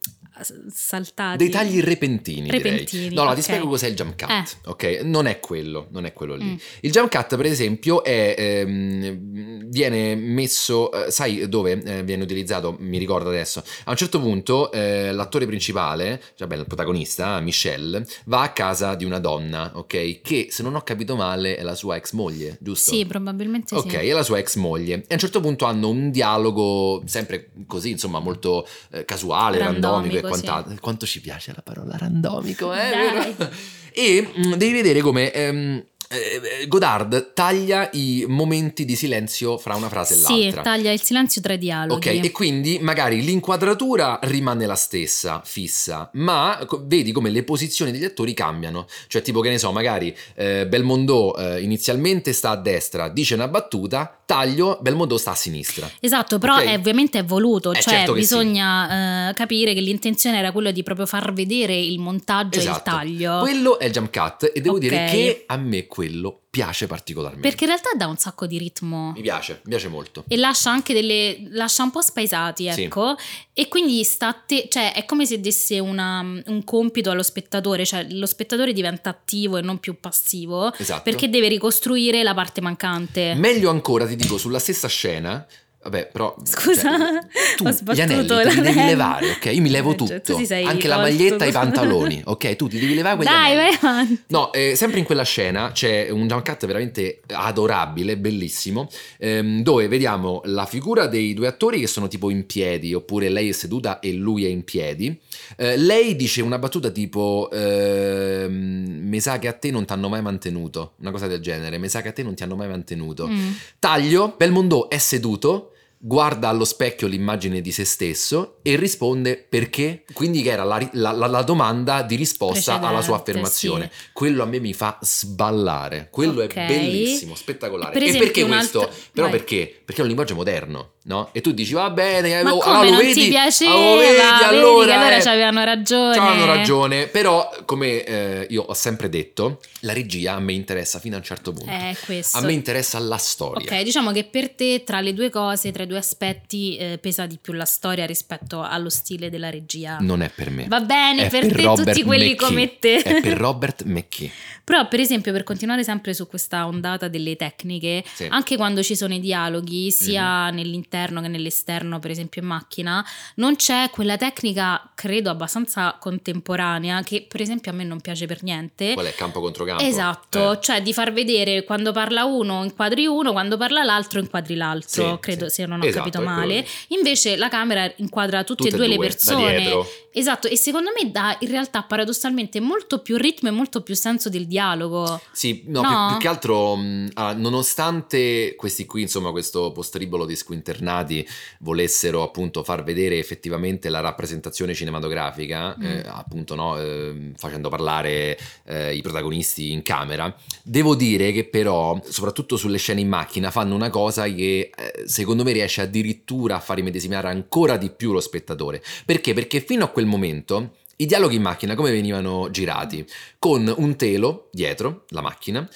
[0.69, 1.38] saltati.
[1.38, 3.15] Dei tagli repentini, Repentini, direi.
[3.15, 3.36] No, no, ok.
[3.36, 4.30] ti spiego cos'è il jump cut.
[4.30, 4.69] Eh.
[4.69, 6.45] Ok, non è quello, non è quello lì.
[6.45, 6.56] Mm.
[6.82, 12.75] Il jump cut, per esempio, è, ehm, viene messo, eh, sai dove eh, viene utilizzato?
[12.80, 13.63] Mi ricordo adesso.
[13.86, 18.95] A un certo punto, eh, l'attore principale, cioè beh, il protagonista, Michelle, va a casa
[18.95, 20.21] di una donna, ok?
[20.21, 22.91] Che se non ho capito male è la sua ex moglie, giusto?
[22.91, 23.95] Sì, probabilmente Ok, sì.
[23.97, 24.95] è la sua ex moglie.
[24.95, 30.17] E a un certo punto hanno un dialogo sempre così, insomma, molto eh, casuale, randomico,
[30.17, 30.82] e Randomico, quant'altro.
[30.82, 33.36] Quanto ci piace la parola randomico, eh?
[33.94, 39.89] E mm, devi vedere come ehm, eh, Godard taglia i momenti di silenzio fra una
[39.89, 40.62] frase e Sì, l'altra.
[40.62, 42.10] taglia il silenzio tra i dialoghi.
[42.10, 48.04] Ok, e quindi magari l'inquadratura rimane la stessa, fissa, ma vedi come le posizioni degli
[48.04, 48.88] attori cambiano.
[49.08, 53.47] Cioè, tipo, che ne so, magari eh, Belmondo eh, inizialmente sta a destra, dice una
[53.47, 55.89] battuta, taglio, Belmondo sta a sinistra.
[56.00, 56.63] Esatto, però Ok.
[56.63, 58.19] è, ovviamente è voluto, Eh, cioè certo sì.
[58.19, 62.69] bisogna eh, capire che l'intenzione era quella di proprio far vedere il montaggio e il
[62.69, 62.89] Esatto.
[62.91, 63.39] taglio.
[63.39, 64.82] Quello è il jump cut e devo Ok.
[64.82, 67.47] dire che a me quello piace particolarmente.
[67.47, 69.11] Perché in realtà dà un sacco di ritmo.
[69.15, 70.23] Mi piace, mi piace molto.
[70.27, 71.47] E lascia anche delle.
[71.51, 72.83] lascia un po' spaesati, Sì.
[72.83, 73.15] ecco.
[73.53, 74.67] E quindi sta te.
[74.69, 79.57] cioè è come se desse una- un compito allo spettatore, cioè lo spettatore diventa attivo
[79.57, 80.73] e non più passivo.
[80.75, 81.03] Esatto.
[81.03, 83.33] Perché deve ricostruire la parte mancante.
[83.35, 85.45] Meglio ancora, ti dico, sulla stessa scena.
[85.84, 86.36] Vabbè, però.
[86.44, 89.46] Scusa, cioè, tu, ho gli sbattuto anelli te li devi levare, ok?
[89.46, 90.34] Io mi levo Eh, cioè, tutto.
[90.34, 92.56] tu ti sei Anche la tolto maglietta e i pantaloni, ok?
[92.56, 93.78] Tu ti devi levare quegli Dai, anelli.
[93.82, 94.24] vai avanti.
[94.28, 100.41] No, eh, sempre in quella scena c'è un cut veramente adorabile, bellissimo, ehm, dove vediamo
[100.46, 104.13] la figura dei due attori che sono tipo in piedi, oppure lei è seduta e
[104.13, 105.20] lui è in piedi.
[105.58, 110.10] Eh, lei dice una battuta tipo: ehm, Mi sa che a te non ti hanno
[110.10, 111.78] mai mantenuto, una cosa del genere.
[111.78, 113.28] Mi sa che a te non ti hanno mai mantenuto.
[113.28, 113.50] Mm.
[113.80, 115.70] Taglio, Belmondo è seduto,
[116.03, 120.03] guarda allo specchio l'immagine di se stesso e risponde perché.
[120.13, 123.91] Quindi che era la, la- la- domanda di risposta alla sua affermazione.
[124.13, 126.53] Quello a me mi fa sballare, quello Ok.
[126.55, 127.91] è bellissimo, spettacolare.
[127.91, 128.89] Per e perché questo?
[129.13, 129.37] Però vai.
[129.37, 129.81] perché?
[129.83, 131.29] Perché è un linguaggio moderno, no?
[131.31, 133.13] E tu dici va bene, Ma oh, come ah, lo non vedi?
[133.13, 133.73] ti piaceva?
[133.73, 135.21] Lo vedi, allora, allora eh.
[135.21, 136.15] c'avevano ragione.
[136.15, 141.15] C'hanno ragione, però come eh, io ho sempre detto, la regia a me interessa fino
[141.15, 141.71] a un certo punto.
[142.05, 142.37] Questo.
[142.37, 143.63] A me interessa la storia.
[143.71, 147.25] Ok, diciamo che per te tra le due cose, tra i due aspetti, eh, pesa
[147.25, 149.97] di più la storia rispetto allo stile della regia.
[149.99, 150.65] Non è per me.
[150.67, 152.47] Va bene, È per, te Robert tutti quelli McKee.
[152.47, 153.01] come te.
[153.01, 154.32] È per Robert McKee.
[154.63, 158.27] Però, per esempio, per continuare sempre su questa ondata delle tecniche, Sì.
[158.30, 163.56] anche quando ci sono i dialoghi, sia nell'interno che nell'esterno, per esempio in macchina, non
[163.58, 168.93] c'è quella tecnica, credo, abbastanza contemporanea, che per esempio a me non piace per niente.
[168.93, 169.84] Qual è campo contro campo?
[169.84, 170.60] Esatto, Eh.
[170.62, 175.19] cioè di far vedere quando parla uno inquadri uno, quando parla l'altro inquadri l'altro, Sì,
[175.19, 175.56] credo sì.
[175.56, 176.65] se non ho Esatto, capito male.
[176.89, 179.86] Invece la camera inquadra tutte, Tutte e due le da persone.
[180.13, 184.30] Esatto, e secondo me dà in realtà paradossalmente molto più ritmo e molto più senso
[184.30, 185.19] del dialogo.
[185.32, 185.88] Sì, no, No?
[185.88, 191.28] Più, più che altro, mh, ah, nonostante questi qui, insomma, questo postribolo di squinternati
[191.60, 195.84] volessero appunto far vedere effettivamente la rappresentazione cinematografica, Mm.
[195.84, 202.00] eh, appunto, no, ehm, facendo parlare eh, i protagonisti in camera, devo dire che però,
[202.08, 206.60] soprattutto sulle scene in macchina, fanno una cosa che eh, secondo me riesce addirittura a
[206.60, 208.84] far immedesimare ancora di più lo spettatore.
[209.06, 209.34] Perché?
[209.34, 213.05] Perché fino a quel momento i dialoghi in macchina come venivano girati?
[213.39, 215.67] Con un telo dietro la macchina,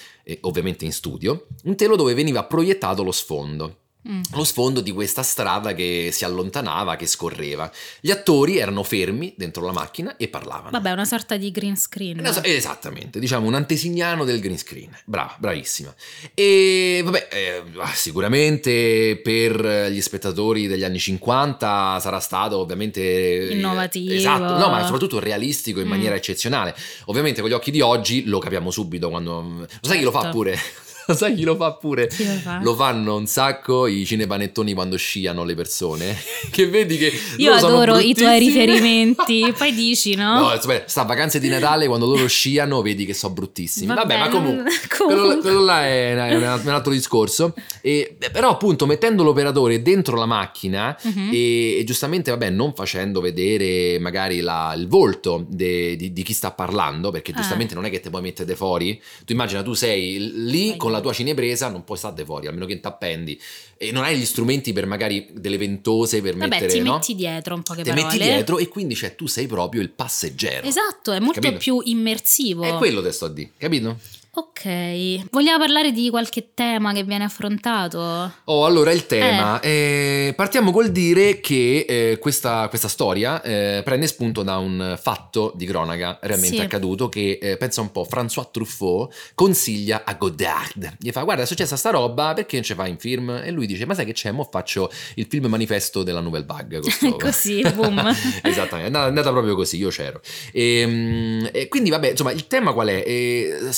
[0.42, 3.78] ovviamente in studio, un telo dove veniva proiettato lo sfondo.
[4.08, 4.22] Mm.
[4.34, 7.72] Lo sfondo di questa strada che si allontanava, che scorreva.
[8.00, 10.70] Gli attori erano fermi dentro la macchina e parlavano.
[10.72, 12.24] Vabbè, una sorta di green screen.
[12.26, 14.96] Es- Esattamente, diciamo un antesignano del green screen.
[15.06, 15.94] Brava, bravissima.
[16.34, 17.64] E vabbè, eh,
[17.94, 24.14] sicuramente per gli spettatori degli anni 50 sarà stato ovviamente eh, Innovativo.
[24.14, 25.80] Esatto, no, ma soprattutto realistico
[31.16, 32.08] sai chi lo fa pure?
[32.08, 32.60] Chi lo fa lo fa?
[32.64, 36.16] Lo fanno un sacco i cinepanettoni quando sciano le persone.
[36.52, 40.40] che vedi che Io adoro i tuoi riferimenti, poi dici, no?
[40.40, 43.88] No, insomma, sta vacanze di Natale quando loro sciano vedi che sono bruttissimi.
[43.94, 45.42] Vabbè, ma comunque, quello, comunque.
[45.42, 47.54] quello là è, è un altro discorso.
[47.82, 51.30] E, però appunto mettendo l'operatore dentro la macchina Mhm.
[51.32, 56.34] e, e giustamente vabbè non facendo vedere magari la- il volto de- di, di chi
[56.34, 57.36] sta parlando perché Eh.
[57.36, 59.00] giustamente non è che te puoi mettere fuori.
[59.26, 62.80] Tu immagina tu sei lì con la tua cinepresa, non puoi stare fuori almeno che
[62.80, 63.40] t'appendi
[63.78, 66.94] e non hai gli strumenti per magari delle ventose per Vabbè, mettere ti no?
[66.94, 68.04] metti dietro un po' che parole.
[68.04, 70.68] metti dietro e quindi cioè, tu sei proprio il passeggero.
[70.68, 71.60] Esatto, è molto Capito?
[71.60, 72.64] più immersivo.
[72.64, 73.98] È quello che sto a dire, capito?
[74.38, 78.34] Ok, vogliamo parlare di qualche tema che viene affrontato?
[78.44, 79.62] Oh, allora il tema.
[79.62, 85.54] eh, partiamo col dire che eh, questa, questa storia eh, prende spunto da un fatto
[85.56, 86.62] di cronaca realmente Sì.
[86.62, 90.98] accaduto che, eh, pensa un po', François Truffaut consiglia a Godard.
[91.00, 93.30] Gli fa, guarda, è successa sta roba, perché non ci fai in film?
[93.42, 94.32] E lui dice, ma sai che c'è?
[94.32, 96.82] Mo faccio il film manifesto della Nouvelle Vague.
[97.18, 98.14] Così, boom.
[98.44, 100.20] Esattamente, è andata, proprio così, io c'ero.
[100.52, 103.02] E, e quindi, vabbè, insomma, il tema qual è?
[103.06, 103.70] Eh,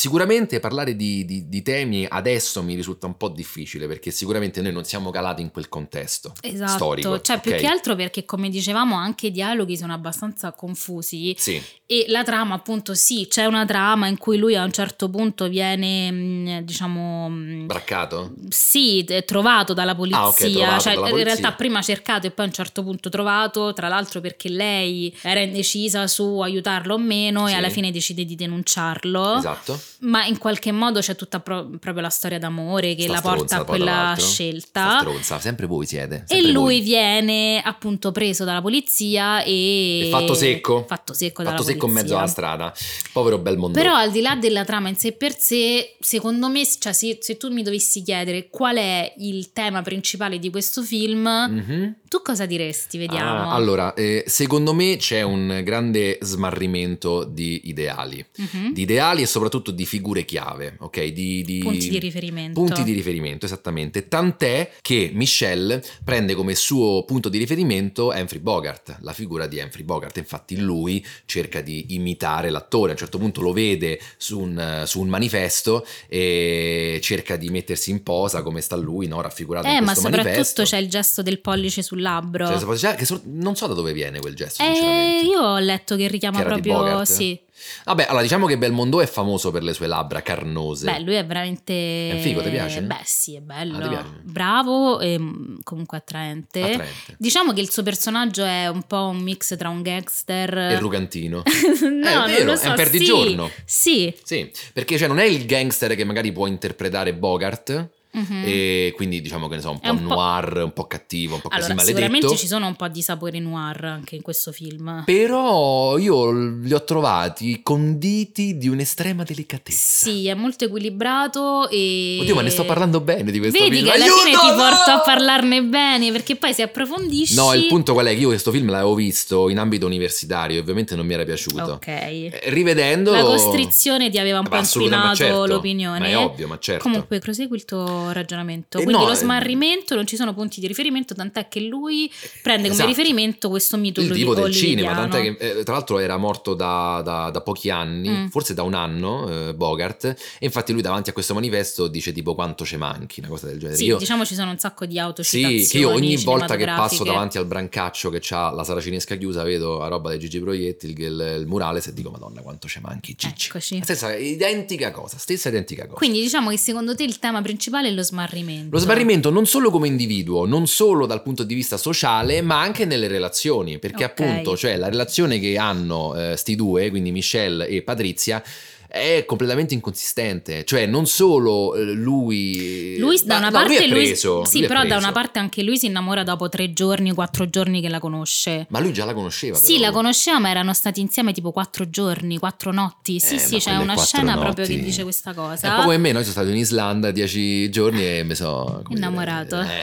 [0.47, 4.71] sicuramente parlare di, di- di temi adesso mi risulta un po' difficile perché sicuramente noi
[4.71, 7.21] non siamo calati in quel contesto Esatto, storico.
[7.21, 7.57] cioè più ok?
[7.57, 12.55] che altro perché come dicevamo anche i dialoghi sono abbastanza confusi Sì, e la trama
[12.55, 17.29] appunto sì, c'è una trama in cui lui a un certo punto viene mh, diciamo
[17.29, 18.33] mh, braccato?
[18.49, 21.33] Sì, è trovato dalla polizia, Ah, ok, trovato cioè dalla in polizia.
[21.36, 25.39] realtà prima cercato e poi a un certo punto trovato, tra l'altro perché lei era
[25.41, 27.53] indecisa su aiutarlo o meno Sì.
[27.53, 29.79] e alla fine decide di denunciarlo, Esatto.
[29.99, 33.56] ma in qualche modo c'è tutta pro- proprio la storia d'amore che Sta la porta
[33.58, 35.00] a quella scelta.
[35.00, 36.23] stronza, sempre voi siete.
[36.28, 36.82] E sempre lui voi.
[36.82, 40.08] viene appunto preso dalla polizia e...
[40.08, 40.86] E fatto secco.
[40.88, 42.17] Fatto secco Fatto secco in mezzo polizia.
[42.17, 42.73] alla strada.
[43.13, 43.78] Povero Belmondo.
[43.78, 47.38] Però al di là della trama in sé per sé, secondo me, cioè, se, se
[47.38, 51.95] tu mi dovessi chiedere qual è il tema principale di questo film, Mhm.
[52.08, 52.97] tu cosa diresti?
[52.97, 53.50] Vediamo.
[53.50, 58.23] Ah, allora, eh, secondo me c'è un grande smarrimento di ideali.
[58.36, 58.73] Mhm.
[58.73, 61.06] Di ideali e soprattutto di figure chiave, ok?
[61.06, 62.60] Di, di- Punti di riferimento.
[62.62, 64.08] Punti di riferimento, esattamente.
[64.08, 69.84] Tant'è che Michelle prende come suo punto di riferimento Humphrey Bogart, la figura di Humphrey
[69.84, 70.18] Bogart.
[70.18, 75.00] Infatti lui cerca di imitare l'attore, a un certo punto lo vede su un, su
[75.02, 79.22] un manifesto e cerca di mettersi in posa come sta lui, no?
[79.22, 80.63] raffigurato Eh, in ma questo soprattutto manifesto.
[80.63, 82.76] c'è il gesto del pollice sul labbro.
[82.78, 86.44] Cioè, non so da dove viene quel gesto, eh, io ho letto che richiama Che
[86.44, 87.06] proprio.
[87.06, 87.40] Sì.
[87.86, 90.86] Vabbè, allora diciamo che Belmondo è famoso per le sue labbra carnose.
[90.86, 91.74] Beh, lui è veramente.
[92.12, 92.82] È figo, ti piace?
[92.82, 93.78] Beh, sì, è bello.
[93.78, 94.06] Ah?
[94.24, 96.62] Bravo e mm, comunque attraente.
[96.62, 97.15] Attraente.
[97.17, 100.58] Diciamo che il suo personaggio è un po' un mix tra un gangster.
[100.58, 101.43] E rugantino.
[101.82, 103.52] no, è non vero, lo è so, un perdigiorno.
[103.65, 104.13] Sì.
[104.24, 104.38] sì.
[104.38, 107.89] Sì, perché cioè non è il gangster che magari può interpretare Bogart.
[108.17, 108.43] Mhm.
[108.45, 111.41] E quindi diciamo che ne so, un po' un po'- noir, un po' cattivo, un
[111.41, 111.99] po' così Allora, maledetto.
[111.99, 115.03] sicuramente ci sono un po' di sapori noir anche in questo film.
[115.06, 120.06] Però io li ho trovati conditi di un'estrema delicatezza.
[120.06, 122.17] Sì, è molto equilibrato e...
[122.21, 123.88] Oddio, ma ne sto parlando bene di questo Vedi film.
[123.88, 127.36] che alla Aiuto, fine ti porto a parlarne bene, perché poi se approfondisci...
[127.36, 128.13] No, il punto qual è?
[128.13, 131.73] Che io questo film l'avevo visto in ambito universitario e ovviamente non mi era piaciuto.
[131.73, 131.88] Ok.
[131.88, 133.12] Eh, Rivedendo...
[133.12, 135.99] La costrizione ti aveva un po' inquinato certo, l'opinione.
[135.99, 136.84] Ma è ovvio, ma certo.
[136.84, 138.78] Comunque, prosegui il tuo ragionamento.
[138.80, 142.12] Eh, Quindi no, lo eh, smarrimento, non ci sono punti di riferimento, tant'è che lui
[142.41, 142.89] prende come Esatto.
[142.89, 147.02] riferimento questo mito il divo del cinema, tant'è che eh, tra l'altro era morto da,
[147.04, 148.28] da- da pochi anni, Mm.
[148.28, 150.15] forse da un anno, eh, Bogart, e
[150.46, 153.78] infatti lui davanti a questo manifesto dice tipo quanto ci manchi, una cosa del genere.
[153.78, 156.65] Sì, Io- diciamo ci sono un sacco di autocitazioni Sì, che io ogni volta che
[156.65, 160.39] passo davanti al brancaccio che ha la sala cinesca chiusa vedo la roba dei Gigi
[160.39, 163.48] Proietti, il, il, il murale e dico madonna quanto ci manchi Gigi.
[163.48, 163.80] Eccoci.
[163.84, 165.96] Stessa identica cosa, stessa identica cosa.
[165.98, 168.69] Quindi diciamo che secondo te il tema principale è lo smarrimento.
[168.71, 172.86] Lo smarrimento non solo come individuo, non solo dal punto di vista sociale, ma anche
[172.86, 174.10] nelle relazioni, perché Ok.
[174.10, 178.43] appunto, cioè la relazione che hanno eh, sti due, quindi Michelle e Patrizia,
[178.88, 184.04] è completamente inconsistente, cioè non solo eh, lui Lui da una no, parte è lui-
[184.06, 187.50] preso, sì, lui però da una parte anche lui si innamora dopo tre giorni, quattro
[187.50, 188.65] giorni che la conosce.
[188.69, 189.85] Ma lui già la conosceva Sì, però.
[189.88, 193.19] la conosceva, ma erano stati insieme tipo quattro giorni, quattro notti.
[193.19, 195.67] Sì, Eh, sì, c'è una scena proprio notti- che dice questa cosa.
[195.69, 199.62] un po' come me, noi sono stati in Islanda dieci giorni e mi sono Innamorato.
[199.62, 199.73] dire,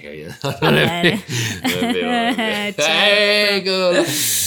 [0.00, 0.34] Eh, capito?
[0.40, 1.22] Va Non è bene.
[1.26, 2.66] vero, non è vero, non è vero.
[2.66, 4.04] Eh, certo.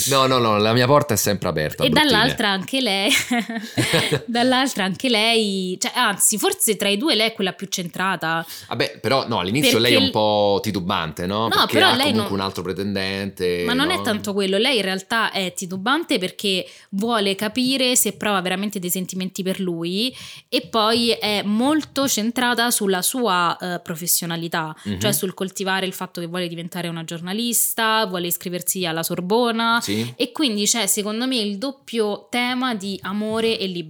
[0.10, 1.84] No, no, no, la mia porta è sempre aperta.
[1.84, 3.12] E dall'altra anche lei,
[4.26, 8.46] dall'altra anche lei, cioè, anzi, forse tra i due lei è quella più centrata.
[8.68, 11.44] Vabbè, però no, all'inizio Perché lei è un po' titubante, no?
[11.44, 13.64] No, Perché però ha lei comunque non- un altro pretendente.
[13.66, 14.02] Ma non è no?
[14.02, 19.44] tanto quello, lei in realtà è titubante perché vuole capire se prova veramente dei sentimenti
[19.44, 20.16] per lui
[20.48, 25.00] e poi è molto centrata sulla sua eh, professionalità, Mhm.
[25.00, 30.14] cioè sul coltivare il fatto che vuole diventare una giornalista, vuole iscriversi alla Sorbona Sì?
[30.16, 33.88] e quindi c'è secondo me il doppio tema di amore e libertà.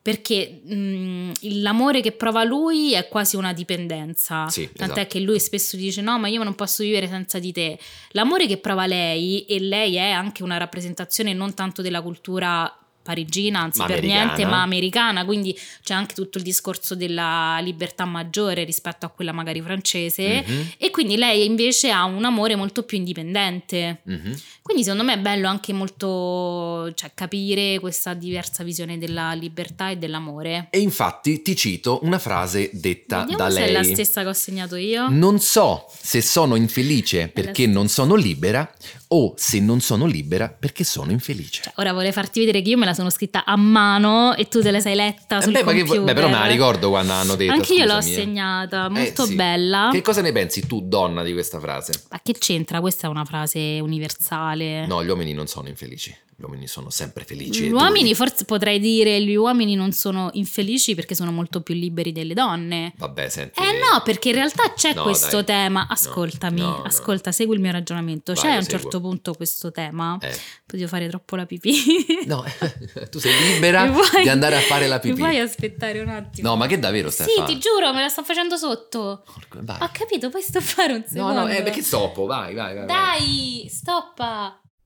[0.00, 4.48] Perché mh, l'amore che prova lui è quasi una dipendenza.
[4.48, 5.08] Sì, Tant'è esatto.
[5.12, 7.78] che lui spesso dice: No, ma io non posso vivere senza di te.
[8.12, 12.74] L'amore che prova lei, e lei è anche una rappresentazione non tanto della cultura
[13.08, 14.24] parigina, anzi Ma per americana.
[14.24, 19.32] niente, ma americana, quindi c'è anche tutto il discorso della libertà maggiore rispetto a quella
[19.32, 20.44] magari francese.
[20.46, 24.00] Mhm, E quindi lei invece ha un amore molto più indipendente.
[24.04, 24.36] mhm.
[24.68, 29.96] Quindi secondo me è bello anche molto cioè, capire questa diversa visione della libertà e
[29.96, 30.66] dell'amore.
[30.70, 33.68] E infatti ti cito una frase detta Vediamo da se lei.
[33.68, 35.08] è la stessa che ho segnato io.
[35.08, 37.70] Non so se sono infelice perché stessa.
[37.70, 38.70] non sono libera
[39.10, 41.62] o se non sono libera perché sono infelice.
[41.62, 44.60] Cioè, ora vorrei farti vedere che io me la sono scritta a mano e tu
[44.60, 46.02] te la sei letta Eh sul beh, ma che- computer.
[46.04, 47.52] beh, però me la ricordo quando hanno detto.
[47.52, 48.02] Anche io l'ho eh.
[48.02, 49.34] segnata, molto Eh, sì.
[49.34, 49.88] bella.
[49.92, 51.92] Che cosa ne pensi tu, donna, di questa frase?
[52.10, 52.80] Ma che c'entra?
[52.80, 54.86] Questa è una frase universale.
[54.86, 57.64] No, gli uomini non sono infelici, gli uomini sono sempre felici.
[57.66, 62.12] Gli uomini, forse potrei dire, gli uomini non sono infelici perché sono molto più liberi
[62.12, 62.92] delle donne.
[62.96, 63.58] Vabbè, senti.
[63.60, 65.44] Eh no, perché in realtà c'è No, questo dai.
[65.46, 65.80] tema.
[65.80, 66.82] No, Ascoltami, no, no.
[66.82, 68.34] ascolta, segui il mio ragionamento.
[68.34, 68.78] Vai, c'è a un seguo.
[68.78, 70.16] certo punto questo tema.
[70.20, 70.32] Eh.
[70.64, 72.06] Potevo fare troppo la pipì.
[72.26, 72.44] No,
[73.10, 75.16] tu sei libera Mi vuoi- di andare a fare la Mi pipì.
[75.18, 76.50] puoi aspettare un attimo?
[76.50, 79.24] No, ma che davvero stai Sì, ti giuro, me la sto facendo sotto.
[79.24, 79.78] Porco- Vai.
[79.82, 81.40] Ho capito, poi sto a fare un no, secondo.
[81.40, 82.26] no, eh, perché stoppo?
[82.26, 82.86] Vai, vai, vai.
[82.86, 83.18] vai.
[83.18, 84.60] Dai, stoppa.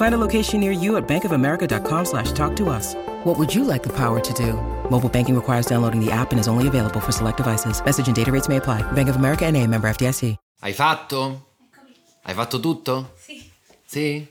[0.00, 2.94] Find a location near you at bankofamerica.com slash talk to us.
[3.24, 4.54] What would you like the power to do?
[4.88, 7.84] Mobile banking requires downloading the app and is only available for select devices.
[7.84, 8.80] Message and data rates may apply.
[8.92, 10.36] Bank of America and a member FDIC.
[10.62, 11.48] Hai fatto?
[12.24, 13.12] Hai fatto tutto?
[13.18, 13.42] Sì,
[13.84, 14.26] Sì?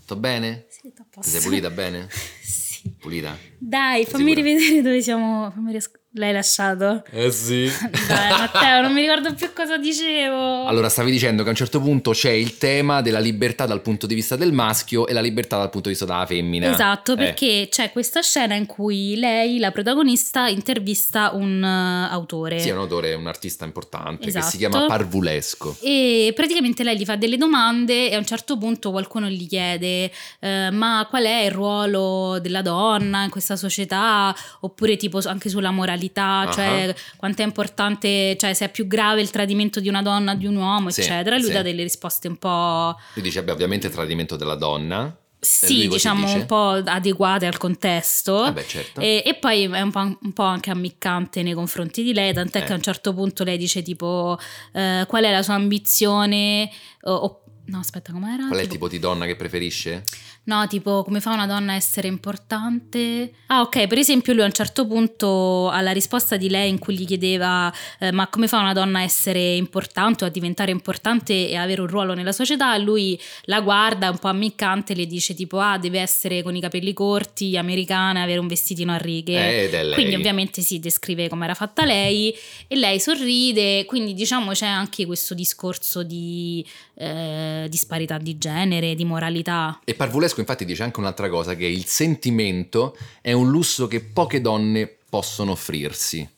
[0.00, 0.64] Tutto bene?
[0.70, 2.08] sì, sto a Ti sei pulita bene?
[2.42, 2.90] Sì.
[2.98, 3.36] Pulita?
[3.58, 4.48] Dai, fammi Sicura?
[4.48, 5.50] rivedere dove siamo.
[5.50, 7.04] Fammi ries- L'hai lasciato?
[7.10, 7.70] Eh sì.
[8.06, 10.66] Dai, Matteo, non mi ricordo più cosa dicevo.
[10.66, 14.06] Allora, stavi dicendo che a un certo punto c'è il tema della libertà dal punto
[14.06, 16.70] di vista del maschio e la libertà dal punto di vista della femmina.
[16.70, 17.16] Esatto, Eh.
[17.16, 22.60] perché c'è questa scena in cui lei, la protagonista, intervista un eh, autore.
[22.60, 24.46] Sì, è un autore, un artista importante che Esatto.
[24.50, 25.76] si chiama Parvulesco.
[25.80, 30.10] E praticamente lei gli fa delle domande e a un certo punto qualcuno gli chiede
[30.40, 35.70] eh, ma qual è il ruolo della donna in questa società oppure tipo anche sulla
[35.70, 36.00] moralità,
[36.48, 36.50] Ah.
[36.52, 40.46] cioè quanto è importante, cioè se è più grave il tradimento di una donna di
[40.46, 41.36] un uomo, Sì, eccetera.
[41.36, 41.52] Lui sì.
[41.52, 42.96] dà delle risposte un po'...
[43.14, 45.16] Lui dice, beh, ovviamente il tradimento della donna.
[45.44, 48.34] Sì, diciamo un po' adeguate al contesto.
[48.42, 49.00] Vabbè, certo.
[49.00, 52.60] E, e poi è un po', un po' anche ammiccante nei confronti di lei, tant'è
[52.60, 52.64] Eh.
[52.64, 54.38] che a un certo punto lei dice tipo
[54.72, 56.70] eh, qual è la sua ambizione
[57.02, 58.46] o- No, aspetta, com'era?
[58.48, 60.02] Qual è il Tipo- tipo di donna che preferisce?
[60.44, 63.32] No, tipo come fa una donna a essere importante?
[63.46, 66.96] Ah, ok, per esempio lui a un certo punto alla risposta di lei in cui
[66.98, 71.48] gli chiedeva eh, ma come fa una donna a essere importante o a diventare importante
[71.48, 75.32] e avere un ruolo nella società, lui la guarda un po' ammiccante e le dice
[75.34, 79.38] tipo ah, deve essere con i capelli corti, americana, avere un vestitino a righe.
[79.38, 79.94] Eh, ed è lei.
[79.94, 82.34] Quindi ovviamente si descrive come era fatta lei
[82.66, 86.66] e lei sorride, quindi diciamo c'è anche questo discorso di
[87.02, 89.80] eh, disparità di genere, di moralità.
[89.84, 94.40] E Parvulesco infatti dice anche un'altra cosa, che il sentimento è un lusso che poche
[94.40, 96.28] donne possono offrirsi.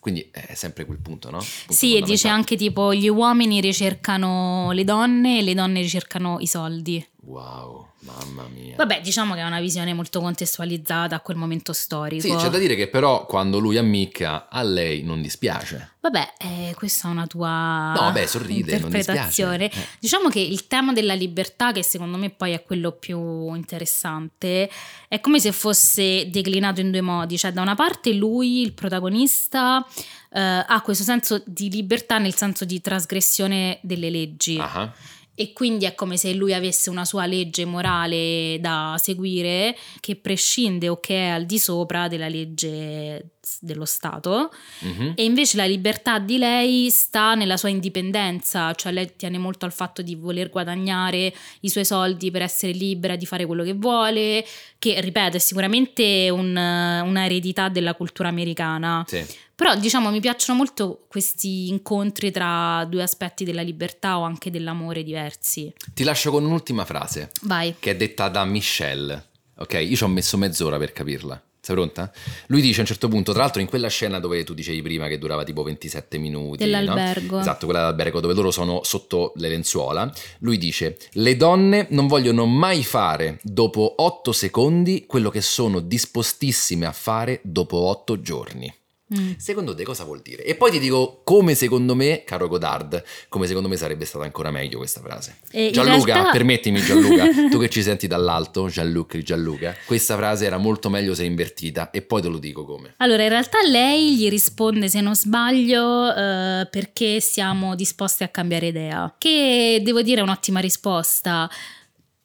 [0.00, 1.38] Quindi è sempre quel punto, no?
[1.38, 6.38] Punto Sì, e dice anche tipo gli uomini ricercano le donne e le donne ricercano
[6.40, 7.04] i soldi.
[7.24, 8.76] Wow, mamma mia.
[8.76, 12.22] Vabbè, diciamo che è una visione molto contestualizzata a quel momento storico.
[12.26, 15.92] Sì, c'è da dire che però quando lui ammicca a lei non dispiace.
[16.00, 19.68] Vabbè, eh, questa è una tua No, beh, sorride, non interpretazione.
[19.68, 19.86] dispiace.
[19.92, 19.96] Eh.
[20.00, 24.70] Diciamo che il tema della libertà, che secondo me poi è quello più interessante,
[25.08, 27.36] è come se fosse declinato in due modi.
[27.36, 29.84] Cioè, da una parte lui, il protagonista,
[30.32, 34.58] eh, ha questo senso di libertà nel senso di trasgressione delle leggi.
[34.58, 34.92] Ah,
[35.40, 40.88] E quindi è come se lui avesse una sua legge morale da seguire che prescinde
[40.88, 44.50] o che è al di sopra della legge dello Stato.
[44.80, 45.12] mhm.
[45.16, 49.72] E invece la libertà di lei sta nella sua indipendenza, cioè lei tiene molto al
[49.72, 54.44] fatto di voler guadagnare i suoi soldi per essere libera di fare quello che vuole,
[54.78, 59.04] che ripeto è sicuramente un- una eredità della cultura americana.
[59.06, 59.24] Sì.
[59.54, 65.02] Però diciamo mi piacciono molto questi incontri tra due aspetti della libertà o anche dell'amore
[65.02, 65.72] diversi.
[65.94, 67.74] Ti lascio con un'ultima frase, Vai.
[67.80, 69.26] che è detta da Michelle.
[69.56, 71.42] Ok, io ci ho messo mezz'ora per capirla.
[71.68, 72.10] Sei pronta?
[72.46, 75.06] Lui dice a un certo punto, tra l'altro in quella scena dove tu dicevi prima
[75.06, 76.64] che durava tipo 27 minuti.
[76.64, 76.70] no?
[76.70, 77.40] Dell'albergo.
[77.40, 80.10] Esatto, quella dell'albergo dove loro sono sotto le lenzuola.
[80.38, 86.86] Lui dice, le donne non vogliono mai fare dopo 8 secondi quello che sono dispostissime
[86.86, 88.77] a fare dopo 8 giorni.
[89.14, 89.32] Mm.
[89.38, 90.44] Secondo te cosa vuol dire?
[90.44, 94.50] E poi ti dico come secondo me, caro Godard, come secondo me sarebbe stata ancora
[94.50, 95.38] meglio questa frase.
[95.50, 100.58] E Gianluca, realtà- permettimi Gianluca, tu che ci senti dall'alto, Gianluca, Gianluca, questa frase era
[100.58, 102.94] molto meglio se invertita e poi te lo dico come.
[102.98, 108.66] Allora, in realtà lei gli risponde, se non sbaglio, eh, perché siamo disposti a cambiare
[108.66, 109.14] idea.
[109.16, 111.48] Che devo dire è un'ottima risposta.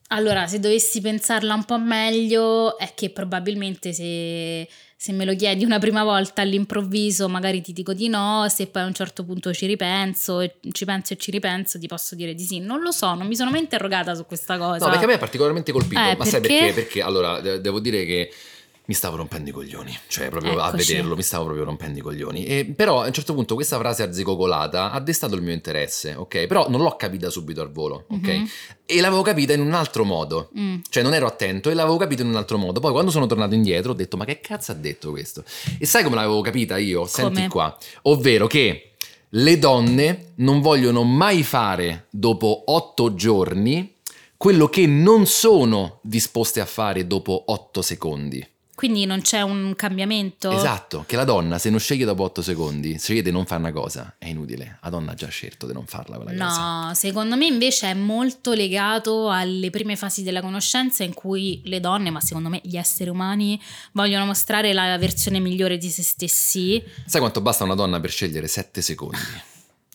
[0.08, 4.68] Allora, se dovessi pensarla un po' meglio, è che probabilmente se,
[5.04, 8.84] se me lo chiedi una prima volta all'improvviso, magari ti dico di no, se poi
[8.84, 12.34] a un certo punto ci ripenso, e ci penso e ci ripenso, ti posso dire
[12.34, 12.60] di sì.
[12.62, 14.86] Non lo so, non mi sono mai interrogata su questa cosa.
[14.86, 16.58] No, perché a me è particolarmente colpito, Eh, ma sai perché?
[16.58, 16.74] perché?
[16.74, 18.32] Perché allora de- devo dire che
[18.86, 20.92] mi stavo rompendo i coglioni, cioè proprio a Eccoci.
[20.92, 22.46] vederlo mi stavo proprio rompendo i coglioni.
[22.46, 26.48] E, però a un certo punto questa frase arzigogolata ha destato il mio interesse, ok?
[26.48, 28.28] Però non l'ho capita subito al volo, ok?
[28.28, 28.50] Mhm.
[28.86, 30.50] E l'avevo capita in un altro modo.
[30.60, 30.80] Mm.
[30.90, 32.82] Cioè non ero attento e l'avevo capito in un altro modo.
[32.82, 35.44] Poi quando sono tornato indietro ho detto ma che cazzo ha detto questo?
[35.80, 37.06] E sai come l'avevo capita io?
[37.06, 37.48] Senti Come?
[37.48, 37.78] qua.
[38.04, 38.92] Ovvero che
[39.30, 43.96] le donne non vogliono mai fare dopo otto giorni
[44.36, 48.46] quello che non sono disposte a fare dopo otto secondi.
[48.76, 50.49] Quindi non c'è un cambiamento?
[50.51, 53.71] Esatto, che la donna se non sceglie dopo otto secondi, sceglie di non fare una
[53.71, 54.80] cosa, è inutile.
[54.82, 56.86] La donna ha già scelto di non farla quella cosa.
[56.88, 61.80] No, secondo me invece è molto legato alle prime fasi della conoscenza in cui le
[61.80, 63.61] donne, ma secondo me gli esseri umani,
[63.91, 66.84] vogliono mostrare la versione migliore di se stessi.
[67.05, 69.17] Sai quanto basta una donna per scegliere sette secondi?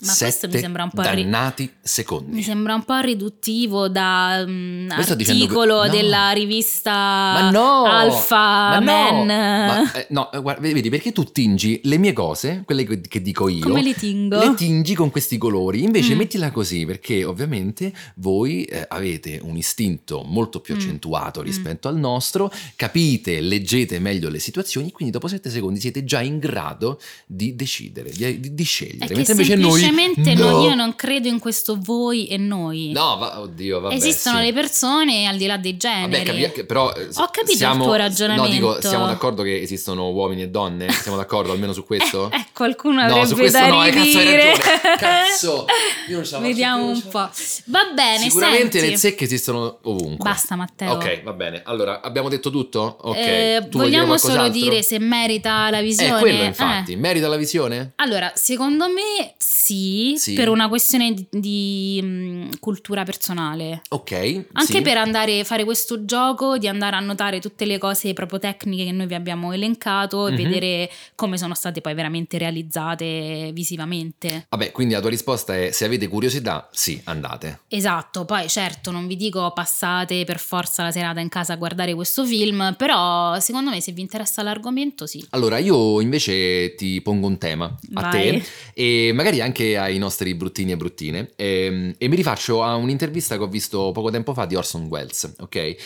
[0.00, 2.30] Ma questo mi sembra un po' ri- dannati secondi.
[2.36, 5.88] Mi sembra un po' riduttivo da mm, sto dicendo che- articolo no.
[5.90, 7.84] della rivista Ma no!
[7.84, 9.24] Alpha Ma no!
[9.24, 9.26] Man.
[9.26, 13.48] Ma, eh, no, eh, guarda, vedi perché tu tingi le mie cose, quelle che, dico
[13.48, 13.64] io.
[13.64, 14.38] Come le tingo?
[14.38, 15.82] Le tingi con questi colori.
[15.82, 16.18] Invece Mm.
[16.18, 20.78] mettila così perché ovviamente voi eh, avete un istinto molto più Mm.
[20.78, 26.20] accentuato rispetto al nostro, capite, leggete meglio le situazioni, quindi dopo sette secondi siete già
[26.20, 29.14] in grado di decidere, di, di- di scegliere.
[29.14, 30.50] Mentre invece noi semplicemente no.
[30.50, 32.92] non- io non credo in questo voi e noi.
[32.92, 33.94] No, va- oddio, vabbè.
[33.94, 34.44] Esistono sì.
[34.44, 36.24] le persone al di là dei Vabbè, generi.
[36.24, 38.48] capi- che- però eh, Ho capito il siamo, tuo ragionamento.
[38.66, 40.90] No, dico, siamo d'accordo che esistono uomini e donne?
[40.90, 42.30] Siamo d'accordo almeno su questo?
[42.30, 44.56] Eh, eh, qualcuno No, avrebbe su questo no, eh, cazzo, hai ragione.
[44.98, 45.66] Cazzo,
[46.08, 47.28] io non ce la Vediamo un po'.
[47.66, 48.90] Va bene, Sicuramente senti.
[48.92, 50.28] le zecche esistono ovunque.
[50.28, 50.92] Basta, Matteo.
[50.92, 51.62] Ok, va bene.
[51.64, 52.96] Allora, abbiamo detto tutto?
[53.02, 53.16] Ok.
[53.16, 56.16] Eh, vuoi dire vogliamo solo dire se merita la visione.
[56.16, 56.46] Eh, quello Eh.
[56.46, 56.96] infatti.
[56.96, 57.92] Merita la visione?
[57.96, 60.32] Allora, secondo me sì, sì, Sì.
[60.34, 63.82] per una questione di, di, mh, cultura personale.
[63.90, 64.12] Ok.
[64.52, 64.82] Anche sì.
[64.82, 68.84] per andare a fare questo gioco, di andare a notare tutte le cose proprio tecniche
[68.84, 70.36] che noi vi abbiamo elencato e Mhm.
[70.36, 74.46] vedere come sono state poi veramente realizzate visivamente.
[74.48, 77.60] Vabbè, quindi la tua risposta è se avete curiosità, sì, andate.
[77.68, 81.94] Esatto, poi certo non vi dico passate per forza la serata in casa a guardare
[81.94, 85.24] questo film, però secondo me se vi interessa l'argomento sì.
[85.30, 87.64] Allora, io invece ti pongo un tema
[87.94, 88.10] a Vai.
[88.12, 88.42] te
[88.74, 93.42] e magari anche ai nostri bruttini e bruttine ehm, e mi rifaccio a un'intervista che
[93.42, 95.76] ho visto poco tempo fa di Orson Welles, ok?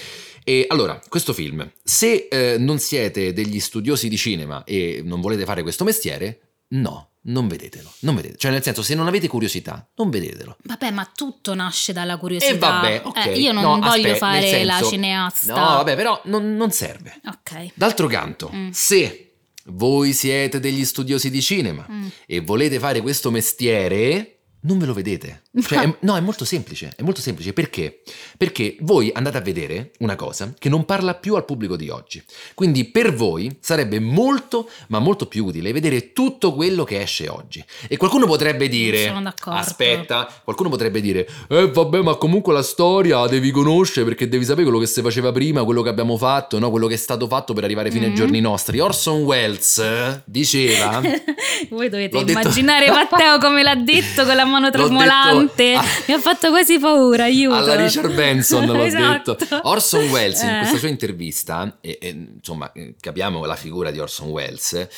[0.44, 5.44] E allora, questo film, se eh, non siete degli studiosi di cinema e non volete
[5.44, 8.36] fare questo mestiere, no, non vedetelo, non vedete.
[8.38, 10.56] Cioè nel senso, se non avete curiosità, non vedetelo.
[10.64, 12.52] Vabbè, ma tutto nasce dalla curiosità.
[12.52, 13.26] E vabbè, ok.
[13.26, 15.54] Eh, io non No, voglio aspetta, fare nel la senso- cineasta.
[15.54, 17.20] No, vabbè, però non, non serve.
[17.26, 17.70] Ok.
[17.74, 18.70] D'altro canto, Mm.
[18.72, 19.31] se
[19.66, 22.06] voi siete degli studiosi di cinema Mm.
[22.26, 25.42] e volete fare questo mestiere, non ve lo vedete.
[25.60, 27.52] Cioè, è- no, è molto semplice, è molto semplice.
[27.52, 28.00] Perché?
[28.36, 32.22] Perché voi andate a vedere una cosa che non parla più al pubblico di oggi.
[32.54, 37.62] Quindi per voi sarebbe molto, ma molto più utile vedere tutto quello che esce oggi.
[37.88, 39.08] E qualcuno potrebbe dire...
[39.44, 41.28] Aspetta, qualcuno potrebbe dire...
[41.48, 45.32] Eh vabbè, ma comunque la storia devi conoscere perché devi sapere quello che si faceva
[45.32, 46.70] prima, quello che abbiamo fatto, no?
[46.70, 48.16] quello che è stato fatto per arrivare fino ai Mhm.
[48.16, 48.78] giorni nostri.
[48.80, 51.00] Orson Welles diceva...
[51.70, 55.74] Voi dovete L'ho detto- immaginare Matteo come l'ha detto con la mano detto- tremolante.
[55.74, 55.84] Ah.
[56.06, 57.56] Mi ha fatto quasi paura, aiuto.
[57.56, 59.34] Alla Richard Benson l'ho Esatto.
[59.38, 59.60] detto.
[59.64, 60.58] Orson Welles in Eh.
[60.60, 64.88] questa sua intervista, e, e, insomma, eh, capiamo la figura di Orson Welles,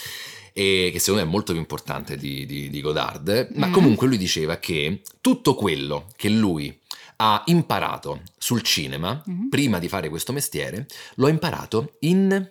[0.52, 3.72] e che secondo me è molto più importante di, di- di Godard, ma Mm.
[3.72, 6.76] comunque lui diceva che tutto quello che lui
[7.16, 9.48] ha imparato sul cinema, Mhm.
[9.48, 10.86] prima di fare questo mestiere,
[11.16, 12.50] lo ha imparato in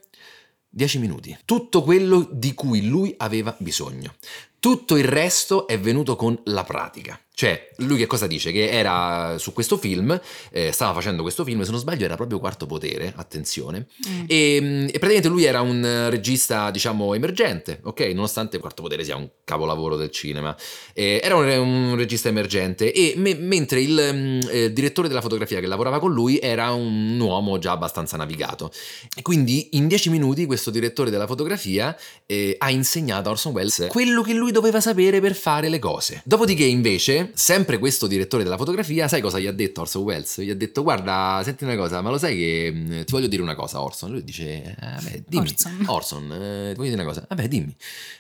[0.70, 1.38] 10 minuti.
[1.46, 4.16] Tutto quello di cui lui aveva bisogno.
[4.64, 7.20] Tutto il resto è venuto con la pratica.
[7.36, 8.52] Cioè, lui che cosa dice?
[8.52, 10.18] Che era su questo film,
[10.52, 14.24] eh, stava facendo questo film, se non sbaglio era proprio Quarto Potere, attenzione, Mm.
[14.28, 18.02] e, mm, e praticamente lui era un regista, diciamo, emergente, ok?
[18.14, 20.56] Nonostante Quarto Potere sia un capolavoro del cinema.
[20.94, 25.60] Eh, era un, un regista emergente e me- mentre il mm, eh, direttore della fotografia
[25.60, 28.72] che lavorava con lui era un uomo già abbastanza navigato.
[29.18, 31.98] E quindi in dieci minuti questo direttore della fotografia
[32.28, 36.22] eh, ha insegnato a Orson Welles quello che lui doveva sapere per fare le cose.
[36.24, 40.40] Dopodiché invece, sempre questo direttore della fotografia, sai cosa gli ha detto Orson Welles?
[40.40, 43.42] Gli ha detto guarda, senti una cosa, ma lo sai che mh, ti voglio dire
[43.42, 44.12] una cosa Orson?
[44.12, 45.50] Lui dice, "Eh, vabbè, dimmi.
[45.50, 45.84] Orson.
[45.88, 47.26] Orson, eh, ti voglio dire una cosa?
[47.28, 47.76] Vabbè, dimmi.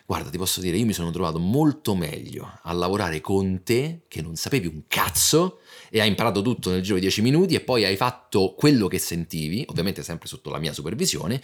[0.06, 4.22] Guarda, ti posso dire, io mi sono trovato molto meglio a lavorare con te che
[4.22, 5.60] non sapevi un cazzo
[5.90, 8.98] e hai imparato tutto nel giro di 10 minuti e poi hai fatto quello che
[8.98, 11.40] sentivi, ovviamente sempre sotto la mia supervisione,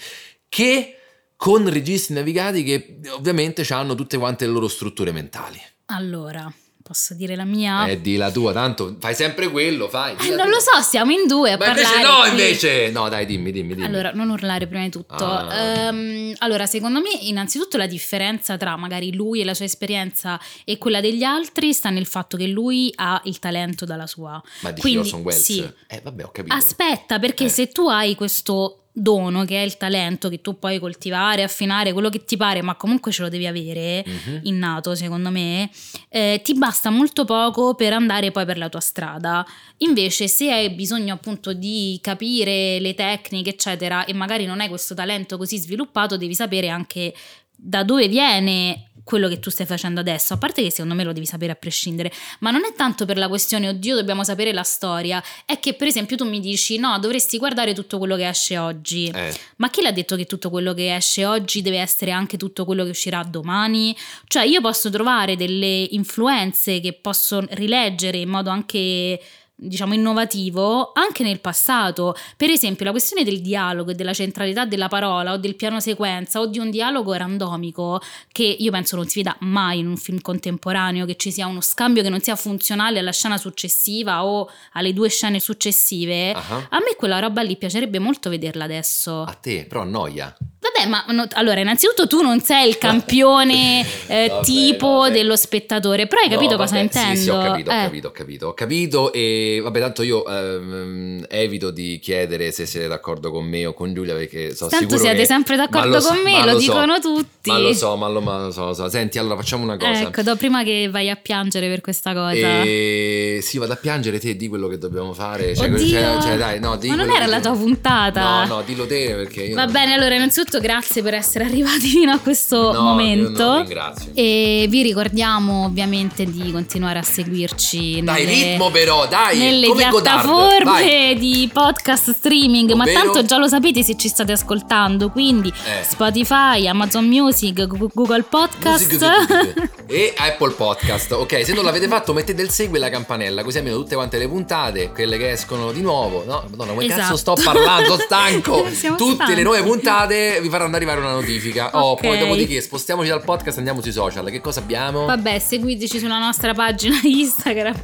[0.50, 0.99] che
[1.42, 5.58] con registi navigati che ovviamente hanno tutte quante le loro strutture mentali.
[5.86, 6.52] Allora,
[6.84, 7.86] posso dire la mia?
[7.88, 10.18] Eh, di la tua, tanto fai sempre quello, fai.
[10.18, 10.56] di Eh, non tua.
[10.56, 11.82] lo so, siamo in due a Ma parlare.
[11.96, 12.30] invece no, qui.
[12.30, 12.90] invece!
[12.92, 13.88] No, dai, dimmi, dimmi, dimmi.
[13.88, 15.26] Allora, non urlare prima di tutto.
[15.26, 15.56] Ah.
[15.88, 20.78] Ehm, allora, secondo me, innanzitutto la differenza tra magari lui e la sua esperienza e
[20.78, 24.42] quella degli altri sta nel fatto che lui ha il talento dalla sua.
[24.60, 25.42] Ma dici quindi, Orson Welles?
[25.42, 25.66] sì.
[25.88, 26.54] Eh, vabbè, ho capito.
[26.54, 27.50] Aspetta, perché Eh.
[27.50, 32.10] se tu hai questo dono che è il talento che tu puoi coltivare, affinare, quello
[32.10, 34.40] che ti pare, ma comunque ce lo devi avere, Mhm.
[34.44, 35.70] innato secondo me,
[36.10, 39.46] eh, ti basta molto poco per andare poi per la tua strada.
[39.78, 44.94] Invece se hai bisogno appunto di capire le tecniche, eccetera, e magari non hai questo
[44.94, 47.14] talento così sviluppato, devi sapere anche
[47.62, 51.14] da dove viene quello che tu stai facendo adesso, a parte che secondo me lo
[51.14, 54.62] devi sapere a prescindere, ma non è tanto per la questione, oddio, dobbiamo sapere la
[54.62, 58.60] storia, è che per esempio tu mi dici, no, dovresti guardare tutto quello che esce
[58.60, 59.07] oggi.
[59.07, 62.66] Eh, Ma chi l'ha detto che tutto quello che esce oggi deve essere anche tutto
[62.66, 63.97] quello che uscirà domani?
[64.28, 69.20] Cioè io posso trovare delle influenze che posso rileggere in modo anche
[69.62, 74.88] diciamo innovativo anche nel passato per esempio la questione del dialogo e della centralità della
[74.88, 77.99] parola o del piano sequenza o di un dialogo randomico
[78.32, 81.60] che io penso non si veda mai in un film contemporaneo che ci sia uno
[81.62, 86.78] scambio che non sia funzionale alla scena successiva o alle due scene successive ah, a
[86.80, 89.24] me quella roba lì piacerebbe molto vederla adesso.
[89.24, 90.36] A te, però annoia.
[90.62, 95.12] Vabbè, ma no- allora, innanzitutto tu non sei il campione eh, Vabbè, tipo vabbè.
[95.12, 97.16] dello spettatore, però hai capito No, cosa vabbè, intendo?
[97.16, 100.26] Sì, sì, ho capito, ho Eh, capito, ho capito, ho capito e vabbè, tanto io
[100.26, 104.86] ehm, evito di chiedere se siete d'accordo con me o con Giulia perché so Tanto
[104.86, 107.50] sicuro siete che- sempre d'accordo lo so, con me, lo, so, dicono tutti.
[107.50, 108.88] Ma lo so, ma lo, ma lo so, lo so.
[108.89, 110.02] Senti, allora facciamo una cosa.
[110.02, 112.62] Ecco, do prima che vai a piangere per questa cosa.
[112.64, 115.56] E sì, vado a piangere te di quello che dobbiamo fare.
[115.56, 118.45] Cioè, cioè, cioè, dai, no, ma non era la tua puntata.
[118.45, 122.12] No, no, dillo te perché io Va bene, allora innanzitutto grazie per essere arrivati fino
[122.12, 123.41] a questo No, momento.
[123.41, 124.12] io non ringrazio.
[124.14, 131.16] E vi ricordiamo ovviamente di continuare a seguirci Dai, nelle, ritmo però, dai, nelle piattaforme
[131.18, 133.00] di podcast streaming, ma Ovvero?
[133.02, 135.84] tanto già lo sapete se ci state ascoltando, quindi Eh.
[135.84, 138.92] Spotify, Amazon Music, Google Podcast.
[138.92, 141.12] Music- e Apple Podcast.
[141.14, 144.18] Ok, se non l'avete fatto mettete il segui e la campanella, così almeno tutte quante
[144.18, 146.24] le puntate, quelle che escono di nuovo.
[146.26, 147.02] No, Madonna, come Esatto.
[147.02, 147.98] cazzo sto parlando?
[147.98, 148.58] Stanco.
[149.00, 149.36] Tutte stanchi.
[149.36, 151.70] le nuove puntate vi faranno arrivare una notifica.
[151.74, 152.02] Oh, Ok.
[152.02, 154.30] poi dopodiché spostiamoci dal podcast e andiamo sui social.
[154.30, 155.06] Che cosa abbiamo?
[155.06, 157.76] Vabbè, seguiteci sulla nostra pagina Instagram,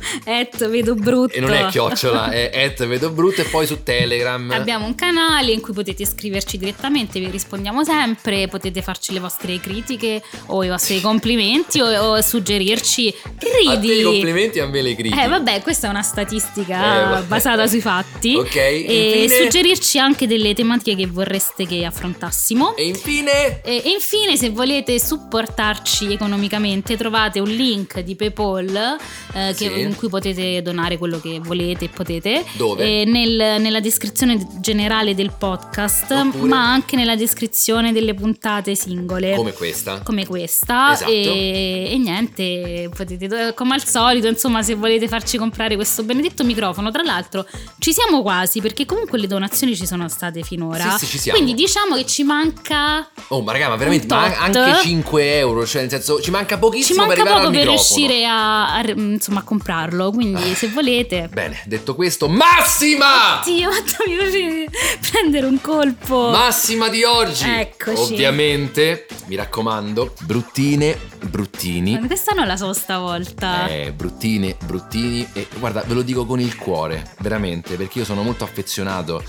[0.70, 1.34] vedo brutto.
[1.34, 4.52] E non è chiocciola, è at vedo brutto e poi su Telegram.
[4.52, 9.60] Abbiamo un canale in cui potete scriverci direttamente, vi rispondiamo sempre, potete farci le vostre
[9.60, 14.04] critiche o i vostri complimenti o, o suggerirci A te i ridi.
[14.04, 15.22] complimenti a me le critiche.
[15.24, 18.36] Eh vabbè, questa è una statistica Eh, basata sui fatti.
[18.36, 22.76] Ok, E infine- suggerirci anche delle tematiche che vorreste che affrontassimo.
[22.76, 28.98] E infine E e infine, se volete supportarci economicamente, trovate un link di PayPal
[29.34, 29.80] eh, che- Sì.
[29.82, 32.46] in cui potete donare quello che volete e potete.
[32.54, 33.02] Dove?
[33.02, 36.48] E nel- nella descrizione generale del podcast, Oppure?
[36.48, 39.36] ma anche nella descrizione delle puntate singole.
[39.36, 40.02] come questa.
[40.04, 41.12] come questa Esatto.
[41.12, 46.92] e, e niente potete come al solito insomma se volete farci comprare questo benedetto microfono
[46.92, 47.46] tra l'altro
[47.80, 51.38] ci siamo quasi perché comunque le donazioni ci sono state finora Sì, sì, ci siamo.
[51.40, 55.82] quindi diciamo che ci manca Oh, ma raga, ma veramente, ma anche 5 euro, cioè
[55.82, 59.44] nel senso ci manca ci pochissimo manca per poco per riuscire a, a- insomma a
[59.44, 63.42] comprarlo quindi se volete Bene, detto questo, massima!
[63.44, 64.66] Dio, quanto mi piace
[65.12, 67.48] prendere un colpo Massima di oggi.
[67.50, 68.14] Eccoci.
[68.14, 72.00] Ovviamente, mi raccomando, bruttine, bruttini.
[72.00, 76.40] Ma questa non la so stavolta Eh, bruttine, bruttini e guarda, ve lo dico con
[76.40, 79.24] il cuore, veramente, perché io sono molto affezionato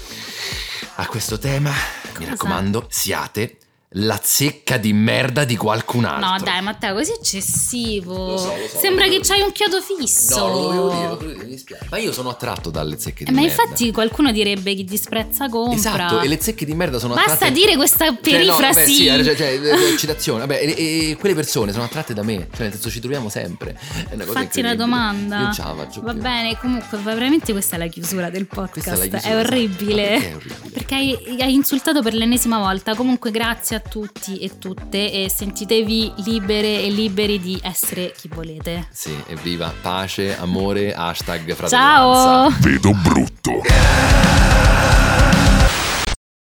[0.96, 1.70] a questo tema.
[1.70, 2.30] Mi Cosa?
[2.30, 3.58] raccomando, siate
[3.98, 6.28] la zecca di merda di qualcun altro.
[6.30, 8.30] No, dai, Matteo, così eccessivo.
[8.32, 10.36] Lo so, lo so, Sembra lo che c'hai un chiodo fisso.
[10.38, 11.86] No, lo dovevo dire, lo dovevo dire, mi dispiace.
[11.90, 13.62] Ma io sono attratto dalle zecche di Eh, ma merda.
[13.62, 15.76] infatti qualcuno direbbe chi disprezza compra.
[15.76, 18.60] Esatto, e le zecche di merda sono Basta attratte dire questa Cioè, no, perifrasi.
[18.60, 19.60] vabbè, sì, cioè, cioè,
[19.92, 20.40] eh, citazione.
[20.40, 23.78] Vabbè, e, e quelle persone sono attratte da me, cioè nel senso ci troviamo sempre.
[24.10, 24.76] È una cosa Fatti una incredibile.
[24.76, 25.38] domanda.
[25.38, 26.20] Io la faccio Va più.
[26.20, 28.88] bene, comunque, veramente questa è la chiusura del podcast.
[28.88, 29.54] Questa è la chiusura, è esatto.
[29.54, 30.02] orribile.
[30.10, 30.70] Ma perché è orribile?
[30.70, 32.94] Perché hai, hai insultato per l'ennesima volta.
[32.94, 35.10] Comunque, grazie a tutti e tutte.
[35.12, 38.88] E sentitevi libere e liberi di essere chi volete.
[38.90, 42.50] Sì, evviva pace, amore, hashtag fratellanza.
[42.50, 42.50] Ciao!
[42.60, 43.62] Vedo brutto.